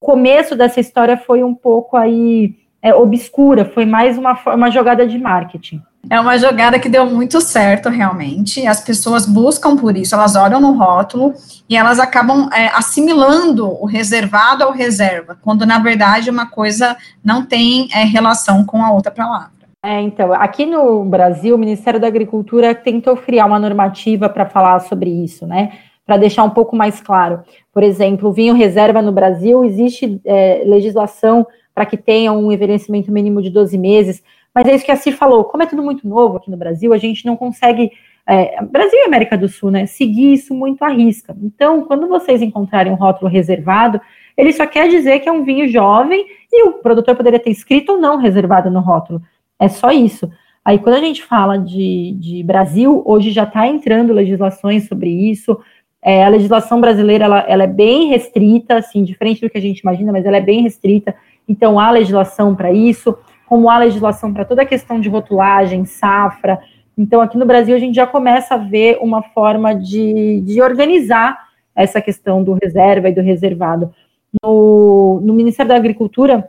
o 0.01 0.07
começo 0.07 0.55
dessa 0.55 0.79
história 0.79 1.17
foi 1.17 1.43
um 1.43 1.55
pouco 1.55 1.97
aí 1.97 2.55
é, 2.81 2.95
obscura, 2.95 3.65
foi 3.65 3.85
mais 3.85 4.17
uma, 4.17 4.39
uma 4.55 4.71
jogada 4.71 5.07
de 5.07 5.19
marketing. 5.19 5.83
É 6.09 6.19
uma 6.19 6.39
jogada 6.39 6.79
que 6.79 6.89
deu 6.89 7.05
muito 7.05 7.41
certo, 7.41 7.89
realmente. 7.89 8.67
As 8.67 8.81
pessoas 8.81 9.27
buscam 9.27 9.77
por 9.77 9.97
isso, 9.97 10.15
elas 10.15 10.35
olham 10.35 10.61
no 10.61 10.73
rótulo 10.73 11.35
e 11.69 11.77
elas 11.77 11.99
acabam 11.99 12.49
é, 12.53 12.69
assimilando 12.69 13.69
o 13.69 13.85
reservado 13.85 14.65
ao 14.65 14.73
reserva, 14.73 15.37
quando 15.43 15.67
na 15.67 15.79
verdade 15.79 16.31
uma 16.31 16.47
coisa 16.47 16.97
não 17.23 17.45
tem 17.45 17.89
é, 17.93 18.05
relação 18.05 18.65
com 18.65 18.83
a 18.83 18.91
outra 18.91 19.13
palavra. 19.13 19.61
É, 19.83 20.01
então, 20.01 20.33
aqui 20.35 20.67
no 20.67 21.05
Brasil, 21.05 21.55
o 21.55 21.59
Ministério 21.59 22.01
da 22.01 22.07
Agricultura 22.07 22.75
tentou 22.75 23.17
criar 23.17 23.47
uma 23.47 23.59
normativa 23.59 24.29
para 24.29 24.45
falar 24.45 24.81
sobre 24.81 25.09
isso, 25.09 25.47
né? 25.47 25.73
Para 26.05 26.19
deixar 26.19 26.43
um 26.43 26.51
pouco 26.51 26.77
mais 26.77 27.01
claro. 27.01 27.41
Por 27.73 27.83
exemplo, 27.83 28.29
o 28.29 28.33
vinho 28.33 28.55
reserva 28.55 29.01
no 29.01 29.13
Brasil, 29.13 29.65
existe 29.65 30.21
é, 30.25 30.65
legislação 30.67 31.47
para 31.75 31.87
que 31.87 31.97
tenha 31.97 32.31
um 32.33 32.53
envelhecimento 32.53 33.11
mínimo 33.11 33.41
de 33.41 33.49
12 33.49 33.79
meses, 33.79 34.23
mas 34.55 34.67
é 34.67 34.75
isso 34.75 34.85
que 34.85 34.91
a 34.91 34.97
Cir 34.97 35.17
falou, 35.17 35.45
como 35.45 35.63
é 35.63 35.67
tudo 35.67 35.83
muito 35.83 36.07
novo 36.09 36.37
aqui 36.37 36.51
no 36.51 36.57
Brasil, 36.57 36.93
a 36.93 36.99
gente 36.99 37.25
não 37.25 37.37
consegue, 37.37 37.91
é, 38.27 38.63
Brasil 38.65 38.99
e 38.99 39.07
América 39.07 39.39
do 39.39 39.49
Sul, 39.49 39.71
né, 39.71 39.87
seguir 39.87 40.33
isso 40.33 40.55
muito 40.55 40.83
à 40.83 40.89
risca. 40.89 41.37
Então, 41.41 41.85
quando 41.85 42.09
vocês 42.09 42.43
encontrarem 42.43 42.93
um 42.93 42.97
rótulo 42.97 43.31
reservado, 43.31 44.01
ele 44.37 44.53
só 44.53 44.67
quer 44.67 44.89
dizer 44.89 45.21
que 45.21 45.29
é 45.29 45.33
um 45.33 45.45
vinho 45.45 45.69
jovem 45.69 46.25
e 46.53 46.65
o 46.65 46.73
produtor 46.75 47.15
poderia 47.15 47.39
ter 47.39 47.51
escrito 47.51 47.93
ou 47.93 47.99
não 47.99 48.17
reservado 48.17 48.71
no 48.71 48.81
rótulo. 48.81 49.23
É 49.59 49.69
só 49.69 49.91
isso. 49.91 50.31
Aí, 50.65 50.79
quando 50.79 50.97
a 50.97 51.01
gente 51.01 51.23
fala 51.23 51.57
de, 51.59 52.17
de 52.19 52.43
Brasil, 52.43 53.03
hoje 53.07 53.31
já 53.31 53.45
está 53.45 53.67
entrando 53.67 54.13
legislações 54.13 54.89
sobre 54.89 55.11
isso. 55.11 55.59
É, 56.03 56.25
a 56.25 56.29
legislação 56.29 56.81
brasileira 56.81 57.25
ela, 57.25 57.41
ela, 57.41 57.65
é 57.65 57.67
bem 57.67 58.09
restrita, 58.09 58.77
assim, 58.77 59.05
diferente 59.05 59.41
do 59.41 59.51
que 59.51 59.59
a 59.59 59.61
gente 59.61 59.81
imagina, 59.81 60.13
mas 60.13 60.25
ela 60.25 60.37
é 60.37 60.41
bem 60.41 60.63
restrita. 60.63 61.15
Então, 61.49 61.79
há 61.79 61.91
legislação 61.91 62.55
para 62.55 62.73
isso 62.73 63.17
como 63.51 63.69
há 63.69 63.79
legislação 63.79 64.33
para 64.33 64.45
toda 64.45 64.63
a 64.63 64.65
questão 64.65 65.01
de 65.01 65.09
rotulagem, 65.09 65.85
safra. 65.85 66.61
Então, 66.97 67.21
aqui 67.21 67.37
no 67.37 67.45
Brasil, 67.45 67.75
a 67.75 67.81
gente 67.81 67.97
já 67.97 68.07
começa 68.07 68.55
a 68.55 68.59
ver 68.59 68.99
uma 69.03 69.25
forma 69.25 69.75
de, 69.75 70.41
de 70.43 70.63
organizar 70.63 71.37
essa 71.75 72.01
questão 72.01 72.45
do 72.45 72.57
reserva 72.63 73.09
e 73.09 73.13
do 73.13 73.21
reservado. 73.21 73.93
No, 74.41 75.21
no 75.21 75.35
Ministério 75.35 75.69
da 75.69 75.75
Agricultura, 75.75 76.49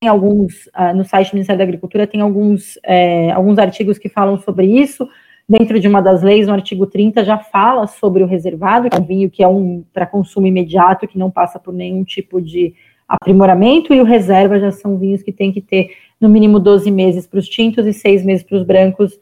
tem 0.00 0.08
alguns, 0.08 0.68
uh, 0.68 0.96
no 0.96 1.04
site 1.04 1.32
do 1.32 1.34
Ministério 1.34 1.58
da 1.58 1.64
Agricultura, 1.64 2.06
tem 2.06 2.22
alguns, 2.22 2.78
é, 2.82 3.30
alguns 3.32 3.58
artigos 3.58 3.98
que 3.98 4.08
falam 4.08 4.38
sobre 4.38 4.64
isso. 4.66 5.06
Dentro 5.46 5.78
de 5.78 5.86
uma 5.86 6.00
das 6.00 6.22
leis, 6.22 6.46
no 6.46 6.54
artigo 6.54 6.86
30, 6.86 7.26
já 7.26 7.36
fala 7.36 7.86
sobre 7.86 8.22
o 8.22 8.26
reservado, 8.26 8.88
que 8.88 8.96
é 8.96 9.00
um 9.00 9.04
vinho 9.04 9.30
que 9.30 9.42
é 9.42 9.48
um 9.48 9.84
para 9.92 10.06
consumo 10.06 10.46
imediato, 10.46 11.06
que 11.06 11.18
não 11.18 11.30
passa 11.30 11.58
por 11.58 11.74
nenhum 11.74 12.02
tipo 12.04 12.40
de 12.40 12.72
aprimoramento, 13.06 13.92
e 13.92 14.00
o 14.00 14.04
reserva 14.04 14.58
já 14.58 14.72
são 14.72 14.96
vinhos 14.96 15.22
que 15.22 15.30
tem 15.30 15.52
que 15.52 15.60
ter 15.60 15.90
no 16.22 16.28
mínimo 16.28 16.58
12 16.58 16.90
meses 16.90 17.26
para 17.26 17.38
os 17.38 17.48
tintos 17.48 17.86
e 17.86 17.92
6 17.92 18.24
meses 18.24 18.44
para 18.44 18.56
os 18.56 18.64
brancos 18.64 19.18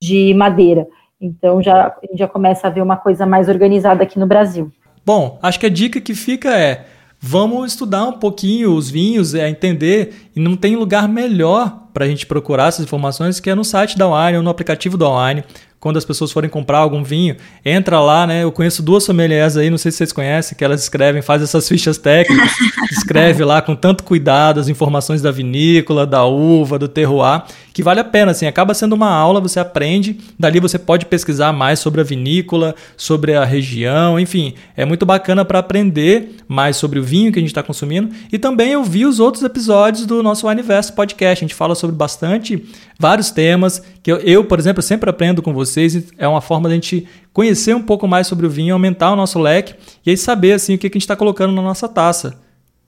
de 0.00 0.32
madeira. 0.34 0.86
Então 1.20 1.62
já, 1.62 1.94
já 2.14 2.28
começa 2.28 2.66
a 2.66 2.70
ver 2.70 2.82
uma 2.82 2.96
coisa 2.96 3.26
mais 3.26 3.48
organizada 3.48 4.02
aqui 4.02 4.18
no 4.18 4.26
Brasil. 4.26 4.70
Bom, 5.04 5.38
acho 5.42 5.60
que 5.60 5.66
a 5.66 5.70
dica 5.70 6.00
que 6.00 6.14
fica 6.14 6.56
é 6.56 6.86
vamos 7.20 7.72
estudar 7.72 8.04
um 8.04 8.12
pouquinho 8.12 8.74
os 8.74 8.90
vinhos, 8.90 9.34
é 9.34 9.48
entender, 9.48 10.30
e 10.36 10.40
não 10.40 10.56
tem 10.56 10.76
lugar 10.76 11.08
melhor 11.08 11.88
para 11.92 12.04
a 12.04 12.08
gente 12.08 12.26
procurar 12.26 12.68
essas 12.68 12.84
informações 12.84 13.40
que 13.40 13.48
é 13.48 13.54
no 13.54 13.64
site 13.64 13.96
da 13.96 14.06
Wine 14.06 14.38
ou 14.38 14.42
no 14.42 14.50
aplicativo 14.50 14.98
da 14.98 15.08
Wine 15.08 15.42
quando 15.84 15.98
as 15.98 16.04
pessoas 16.06 16.32
forem 16.32 16.48
comprar 16.48 16.78
algum 16.78 17.04
vinho, 17.04 17.36
entra 17.62 18.00
lá, 18.00 18.26
né? 18.26 18.42
Eu 18.42 18.50
conheço 18.50 18.82
duas 18.82 19.04
sommeliers 19.04 19.54
aí, 19.54 19.68
não 19.68 19.76
sei 19.76 19.92
se 19.92 19.98
vocês 19.98 20.14
conhecem, 20.14 20.56
que 20.56 20.64
elas 20.64 20.80
escrevem, 20.82 21.20
fazem 21.20 21.44
essas 21.44 21.68
fichas 21.68 21.98
técnicas, 21.98 22.52
escreve 22.90 23.44
lá 23.44 23.60
com 23.60 23.76
tanto 23.76 24.02
cuidado 24.02 24.58
as 24.58 24.66
informações 24.66 25.20
da 25.20 25.30
vinícola, 25.30 26.06
da 26.06 26.24
uva, 26.24 26.78
do 26.78 26.88
terroir, 26.88 27.42
que 27.74 27.82
vale 27.82 27.98
a 27.98 28.04
pena, 28.04 28.30
assim, 28.30 28.46
acaba 28.46 28.72
sendo 28.72 28.92
uma 28.92 29.10
aula, 29.10 29.40
você 29.40 29.58
aprende, 29.58 30.16
dali 30.38 30.60
você 30.60 30.78
pode 30.78 31.06
pesquisar 31.06 31.52
mais 31.52 31.80
sobre 31.80 32.00
a 32.00 32.04
vinícola, 32.04 32.72
sobre 32.96 33.34
a 33.34 33.44
região, 33.44 34.18
enfim, 34.18 34.54
é 34.76 34.84
muito 34.84 35.04
bacana 35.04 35.44
para 35.44 35.58
aprender 35.58 36.36
mais 36.46 36.76
sobre 36.76 37.00
o 37.00 37.02
vinho 37.02 37.32
que 37.32 37.38
a 37.40 37.42
gente 37.42 37.50
está 37.50 37.64
consumindo 37.64 38.14
e 38.32 38.38
também 38.38 38.76
ouvir 38.76 39.06
os 39.06 39.18
outros 39.18 39.42
episódios 39.42 40.06
do 40.06 40.22
nosso 40.22 40.46
Universo 40.46 40.92
Podcast. 40.92 41.44
A 41.44 41.48
gente 41.48 41.54
fala 41.54 41.74
sobre 41.74 41.96
bastante, 41.96 42.64
vários 42.96 43.32
temas, 43.32 43.82
que 44.04 44.12
eu, 44.12 44.18
eu 44.18 44.44
por 44.44 44.60
exemplo, 44.60 44.80
sempre 44.80 45.10
aprendo 45.10 45.42
com 45.42 45.52
vocês. 45.52 46.12
É 46.16 46.28
uma 46.28 46.40
forma 46.40 46.68
da 46.68 46.76
gente 46.76 47.08
conhecer 47.32 47.74
um 47.74 47.82
pouco 47.82 48.06
mais 48.06 48.28
sobre 48.28 48.46
o 48.46 48.50
vinho, 48.50 48.72
aumentar 48.72 49.10
o 49.10 49.16
nosso 49.16 49.40
leque 49.40 49.74
e 50.06 50.10
aí 50.10 50.16
saber 50.16 50.52
assim 50.52 50.74
o 50.74 50.78
que 50.78 50.86
a 50.86 50.88
gente 50.90 50.98
está 50.98 51.16
colocando 51.16 51.52
na 51.52 51.62
nossa 51.62 51.88
taça. 51.88 52.38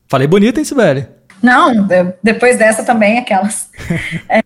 Falei 0.07 0.29
bonito, 0.29 0.59
hein, 0.59 0.65
Sibeli? 0.65 1.09
Não, 1.43 1.87
depois 2.23 2.57
dessa 2.57 2.85
também, 2.85 3.19
aquelas. 3.19 3.69
é, 4.29 4.43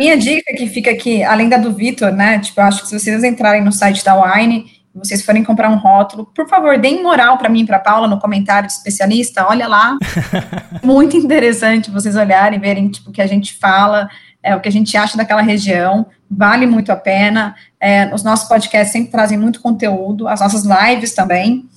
minha 0.00 0.16
dica 0.16 0.54
que 0.56 0.66
fica 0.66 0.90
aqui, 0.90 1.22
além 1.22 1.46
da 1.46 1.58
do 1.58 1.74
Vitor, 1.74 2.10
né? 2.10 2.38
Tipo, 2.38 2.62
eu 2.62 2.64
acho 2.64 2.80
que 2.80 2.88
se 2.88 2.98
vocês 2.98 3.22
entrarem 3.22 3.62
no 3.62 3.70
site 3.70 4.02
da 4.02 4.14
Wine 4.14 4.64
e 4.94 4.98
vocês 4.98 5.22
forem 5.22 5.44
comprar 5.44 5.68
um 5.68 5.76
rótulo, 5.76 6.24
por 6.34 6.48
favor, 6.48 6.78
deem 6.78 7.02
moral 7.02 7.36
para 7.36 7.50
mim 7.50 7.60
e 7.60 7.66
para 7.66 7.78
Paula 7.78 8.08
no 8.08 8.18
comentário 8.18 8.66
de 8.66 8.72
especialista, 8.72 9.46
olha 9.46 9.68
lá. 9.68 9.98
Muito 10.82 11.18
interessante 11.18 11.90
vocês 11.90 12.16
olharem, 12.16 12.58
verem 12.58 12.88
tipo, 12.88 13.10
o 13.10 13.12
que 13.12 13.20
a 13.20 13.26
gente 13.26 13.52
fala, 13.52 14.08
é, 14.42 14.56
o 14.56 14.60
que 14.60 14.70
a 14.70 14.72
gente 14.72 14.96
acha 14.96 15.18
daquela 15.18 15.42
região, 15.42 16.06
vale 16.30 16.64
muito 16.64 16.90
a 16.90 16.96
pena. 16.96 17.54
É, 17.78 18.10
os 18.14 18.22
nossos 18.22 18.48
podcasts 18.48 18.92
sempre 18.92 19.10
trazem 19.10 19.36
muito 19.36 19.60
conteúdo, 19.60 20.26
as 20.26 20.40
nossas 20.40 20.64
lives 20.64 21.12
também. 21.14 21.68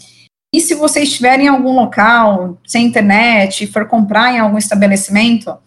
E 0.56 0.62
se 0.62 0.76
você 0.76 1.02
estiver 1.02 1.42
em 1.42 1.50
algum 1.50 1.74
local, 1.74 2.58
sem 2.66 2.86
internet, 2.86 3.68
for 3.68 3.86
comprar 3.86 4.34
em 4.34 4.40
algum 4.40 4.58
estabelecimento, 4.58 5.58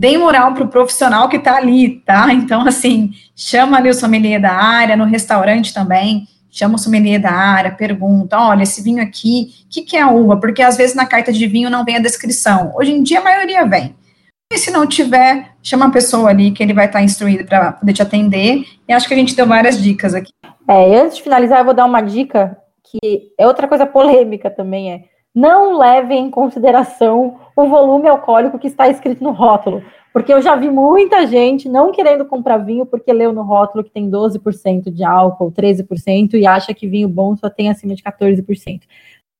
dê 0.00 0.18
moral 0.18 0.52
para 0.52 0.64
o 0.64 0.68
profissional 0.68 1.28
que 1.28 1.36
está 1.36 1.56
ali, 1.56 2.00
tá? 2.00 2.32
Então, 2.32 2.66
assim, 2.66 3.12
chama 3.34 3.78
ali 3.78 3.88
o 3.88 3.94
sommelier 3.94 4.40
da 4.40 4.52
área, 4.52 4.96
no 4.96 5.04
restaurante 5.04 5.72
também, 5.72 6.26
chama 6.50 6.76
o 6.76 6.78
sommelier 6.78 7.20
da 7.20 7.30
área, 7.30 7.70
pergunta, 7.70 8.38
olha, 8.38 8.62
esse 8.62 8.82
vinho 8.82 9.02
aqui, 9.02 9.52
o 9.66 9.68
que, 9.68 9.82
que 9.82 9.96
é 9.96 10.02
a 10.02 10.10
uva? 10.10 10.38
Porque 10.38 10.62
às 10.62 10.76
vezes 10.76 10.94
na 10.94 11.06
carta 11.06 11.32
de 11.32 11.46
vinho 11.46 11.70
não 11.70 11.84
vem 11.84 11.96
a 11.96 12.00
descrição. 12.00 12.72
Hoje 12.76 12.92
em 12.92 13.02
dia 13.02 13.20
a 13.20 13.24
maioria 13.24 13.64
vem 13.64 13.94
E 14.52 14.58
se 14.58 14.70
não 14.70 14.86
tiver, 14.86 15.52
chama 15.62 15.86
a 15.86 15.90
pessoa 15.90 16.30
ali 16.30 16.50
que 16.50 16.62
ele 16.62 16.72
vai 16.72 16.86
estar 16.86 17.02
instruído 17.02 17.44
para 17.44 17.72
poder 17.72 17.92
te 17.92 18.02
atender. 18.02 18.64
E 18.88 18.92
acho 18.92 19.08
que 19.08 19.14
a 19.14 19.16
gente 19.16 19.34
deu 19.34 19.46
várias 19.46 19.82
dicas 19.82 20.14
aqui. 20.14 20.32
É, 20.68 20.98
antes 20.98 21.16
de 21.16 21.22
finalizar, 21.22 21.58
eu 21.58 21.64
vou 21.64 21.74
dar 21.74 21.84
uma 21.84 22.00
dica 22.00 22.56
que 22.84 23.32
é 23.38 23.46
outra 23.46 23.66
coisa 23.66 23.84
polêmica 23.84 24.48
também, 24.48 24.92
é 24.92 25.15
não 25.36 25.76
levem 25.76 26.24
em 26.24 26.30
consideração 26.30 27.36
o 27.54 27.68
volume 27.68 28.08
alcoólico 28.08 28.58
que 28.58 28.68
está 28.68 28.88
escrito 28.88 29.22
no 29.22 29.32
rótulo. 29.32 29.82
Porque 30.10 30.32
eu 30.32 30.40
já 30.40 30.56
vi 30.56 30.70
muita 30.70 31.26
gente 31.26 31.68
não 31.68 31.92
querendo 31.92 32.24
comprar 32.24 32.56
vinho 32.56 32.86
porque 32.86 33.12
leu 33.12 33.34
no 33.34 33.42
rótulo 33.42 33.84
que 33.84 33.90
tem 33.90 34.10
12% 34.10 34.90
de 34.90 35.04
álcool, 35.04 35.52
13%, 35.52 36.34
e 36.34 36.46
acha 36.46 36.72
que 36.72 36.88
vinho 36.88 37.06
bom 37.06 37.36
só 37.36 37.50
tem 37.50 37.68
acima 37.68 37.94
de 37.94 38.02
14%. 38.02 38.80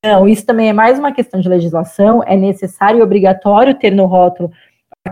Não, 0.05 0.29
isso 0.29 0.45
também 0.45 0.69
é 0.69 0.73
mais 0.75 0.99
uma 0.99 1.13
questão 1.13 1.41
de 1.41 1.49
legislação, 1.49 2.23
é 2.27 2.37
necessário 2.37 3.01
e 3.01 3.03
obrigatório 3.03 3.75
ter 3.75 3.91
no 3.91 4.05
rótulo 4.05 4.51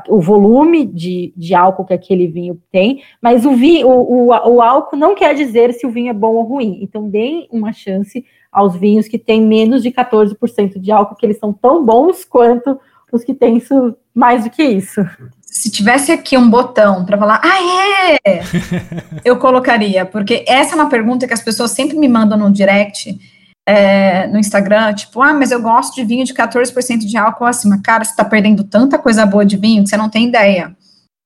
o 0.08 0.20
volume 0.20 0.84
de, 0.84 1.32
de 1.36 1.54
álcool 1.54 1.84
que 1.84 1.94
aquele 1.94 2.26
vinho 2.26 2.60
tem, 2.70 3.02
mas 3.22 3.46
o, 3.46 3.52
vinho, 3.52 3.88
o, 3.88 4.28
o, 4.28 4.54
o 4.54 4.60
álcool 4.60 4.96
não 4.96 5.14
quer 5.14 5.34
dizer 5.34 5.72
se 5.72 5.86
o 5.86 5.90
vinho 5.90 6.10
é 6.10 6.12
bom 6.12 6.34
ou 6.34 6.42
ruim. 6.42 6.80
Então, 6.82 7.08
deem 7.08 7.48
uma 7.50 7.72
chance 7.72 8.24
aos 8.54 8.76
vinhos 8.76 9.08
que 9.08 9.18
têm 9.18 9.42
menos 9.42 9.82
de 9.82 9.90
14% 9.90 10.78
de 10.78 10.92
álcool, 10.92 11.16
que 11.16 11.26
eles 11.26 11.38
são 11.38 11.52
tão 11.52 11.84
bons 11.84 12.24
quanto 12.24 12.78
os 13.12 13.24
que 13.24 13.34
têm 13.34 13.56
isso, 13.56 13.96
mais 14.14 14.44
do 14.44 14.50
que 14.50 14.62
isso. 14.62 15.04
Se 15.42 15.70
tivesse 15.70 16.10
aqui 16.10 16.36
um 16.36 16.48
botão 16.48 17.04
para 17.04 17.18
falar, 17.18 17.40
ah, 17.42 18.18
é! 18.24 18.42
eu 19.24 19.36
colocaria, 19.36 20.06
porque 20.06 20.44
essa 20.48 20.74
é 20.74 20.76
uma 20.76 20.88
pergunta 20.88 21.26
que 21.26 21.34
as 21.34 21.42
pessoas 21.42 21.72
sempre 21.72 21.96
me 21.96 22.08
mandam 22.08 22.38
no 22.38 22.50
direct 22.50 23.18
é, 23.66 24.26
no 24.26 24.38
Instagram, 24.38 24.94
tipo, 24.94 25.22
ah, 25.22 25.32
mas 25.32 25.50
eu 25.50 25.60
gosto 25.60 25.94
de 25.94 26.04
vinho 26.04 26.24
de 26.24 26.34
14% 26.34 26.98
de 26.98 27.16
álcool 27.16 27.46
acima. 27.46 27.80
Cara, 27.82 28.04
você 28.04 28.10
está 28.10 28.24
perdendo 28.24 28.62
tanta 28.62 28.98
coisa 28.98 29.24
boa 29.24 29.44
de 29.44 29.56
vinho 29.56 29.82
que 29.82 29.88
você 29.88 29.96
não 29.96 30.10
tem 30.10 30.28
ideia, 30.28 30.76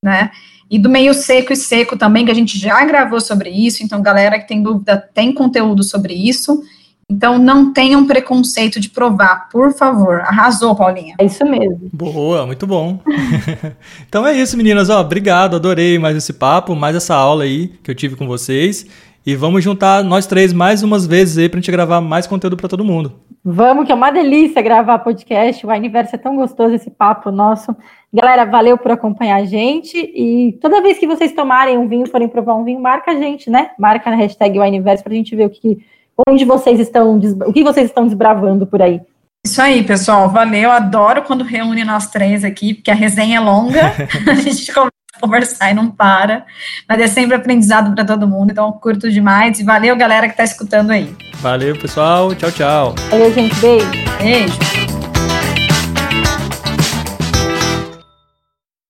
né? 0.03 0.31
E 0.71 0.79
do 0.79 0.89
meio 0.89 1.15
seco 1.15 1.53
e 1.53 1.57
seco 1.57 1.97
também, 1.97 2.25
que 2.25 2.31
a 2.31 2.35
gente 2.35 2.59
já 2.59 2.85
gravou 2.85 3.21
sobre 3.21 3.49
isso, 3.49 3.83
então, 3.83 4.03
galera 4.03 4.39
que 4.39 4.47
tem 4.47 4.63
dúvida, 4.63 4.97
tem 5.15 5.33
conteúdo 5.33 5.83
sobre 5.83 6.15
isso. 6.15 6.63
Então, 7.11 7.39
não 7.39 7.73
tenham 7.73 8.07
preconceito 8.07 8.79
de 8.79 8.91
provar, 8.91 9.49
por 9.49 9.73
favor. 9.73 10.21
Arrasou, 10.21 10.77
Paulinha. 10.77 11.15
É 11.19 11.25
isso 11.25 11.45
mesmo. 11.45 11.89
Boa, 11.93 12.45
muito 12.45 12.67
bom. 12.67 13.01
então 14.07 14.27
é 14.27 14.37
isso, 14.37 14.57
meninas. 14.57 14.91
Ó, 14.91 15.01
obrigado, 15.01 15.57
adorei 15.57 15.99
mais 15.99 16.17
esse 16.17 16.35
papo, 16.35 16.77
mais 16.77 16.95
essa 16.95 17.15
aula 17.15 17.45
aí 17.45 17.69
que 17.83 17.91
eu 17.91 17.95
tive 17.95 18.15
com 18.15 18.27
vocês. 18.27 18.87
E 19.25 19.35
vamos 19.35 19.63
juntar 19.63 20.03
nós 20.05 20.27
três 20.27 20.53
mais 20.53 20.83
umas 20.83 21.07
vezes 21.07 21.39
aí 21.39 21.49
pra 21.49 21.61
gente 21.61 21.71
gravar 21.71 22.01
mais 22.01 22.27
conteúdo 22.27 22.57
para 22.57 22.69
todo 22.69 22.85
mundo. 22.85 23.15
Vamos, 23.45 23.87
que 23.87 23.93
é 23.93 23.95
uma 23.95 24.11
delícia 24.11 24.61
gravar 24.61 24.99
podcast. 24.99 25.67
O 25.67 25.71
Universo 25.71 26.15
é 26.15 26.19
tão 26.19 26.37
gostoso 26.37 26.75
esse 26.75 26.91
papo 26.91 27.31
nosso. 27.31 27.75
Galera, 28.13 28.45
valeu 28.45 28.77
por 28.77 28.91
acompanhar 28.91 29.37
a 29.37 29.45
gente. 29.45 29.97
E 29.99 30.59
toda 30.61 30.83
vez 30.83 30.99
que 30.99 31.07
vocês 31.07 31.33
tomarem 31.33 31.79
um 31.79 31.89
vinho, 31.89 32.07
forem 32.07 32.29
provar 32.29 32.55
um 32.55 32.65
vinho, 32.65 32.81
marca 32.81 33.13
a 33.13 33.15
gente, 33.17 33.49
né? 33.49 33.71
Marca 33.79 34.11
na 34.11 34.17
hashtag 34.17 34.59
Universo 34.59 35.05
pra 35.05 35.15
gente 35.15 35.35
ver 35.37 35.47
o 35.47 35.51
que, 35.51 35.79
onde 36.27 36.45
vocês 36.45 36.81
estão, 36.81 37.19
o 37.47 37.53
que 37.53 37.63
vocês 37.63 37.87
estão 37.87 38.07
desbravando 38.07 38.67
por 38.67 38.83
aí. 38.83 39.01
Isso 39.47 39.63
aí, 39.63 39.85
pessoal. 39.85 40.29
Valeu. 40.29 40.71
Adoro 40.71 41.23
quando 41.23 41.45
reúne 41.45 41.85
nós 41.85 42.09
três 42.09 42.45
aqui, 42.45 42.75
porque 42.75 42.91
a 42.91 42.95
resenha 42.95 43.39
é 43.39 43.41
longa. 43.41 43.95
a 44.29 44.35
gente 44.35 44.73
conversar 45.21 45.71
e 45.71 45.75
não 45.75 45.91
para. 45.91 46.45
Mas 46.89 47.01
é 47.01 47.07
sempre 47.07 47.37
aprendizado 47.37 47.95
para 47.95 48.05
todo 48.05 48.29
mundo, 48.29 48.51
então 48.51 48.71
curto 48.73 49.11
demais. 49.11 49.59
E 49.59 49.65
valeu, 49.65 49.97
galera 49.97 50.27
que 50.27 50.33
está 50.33 50.45
escutando 50.45 50.91
aí. 50.91 51.15
Valeu, 51.37 51.79
pessoal. 51.79 52.35
Tchau, 52.35 52.53
tchau. 52.53 52.95
Valeu, 53.11 53.33
gente. 53.33 53.55
Beijo. 53.57 53.87
Beijo. 54.19 55.08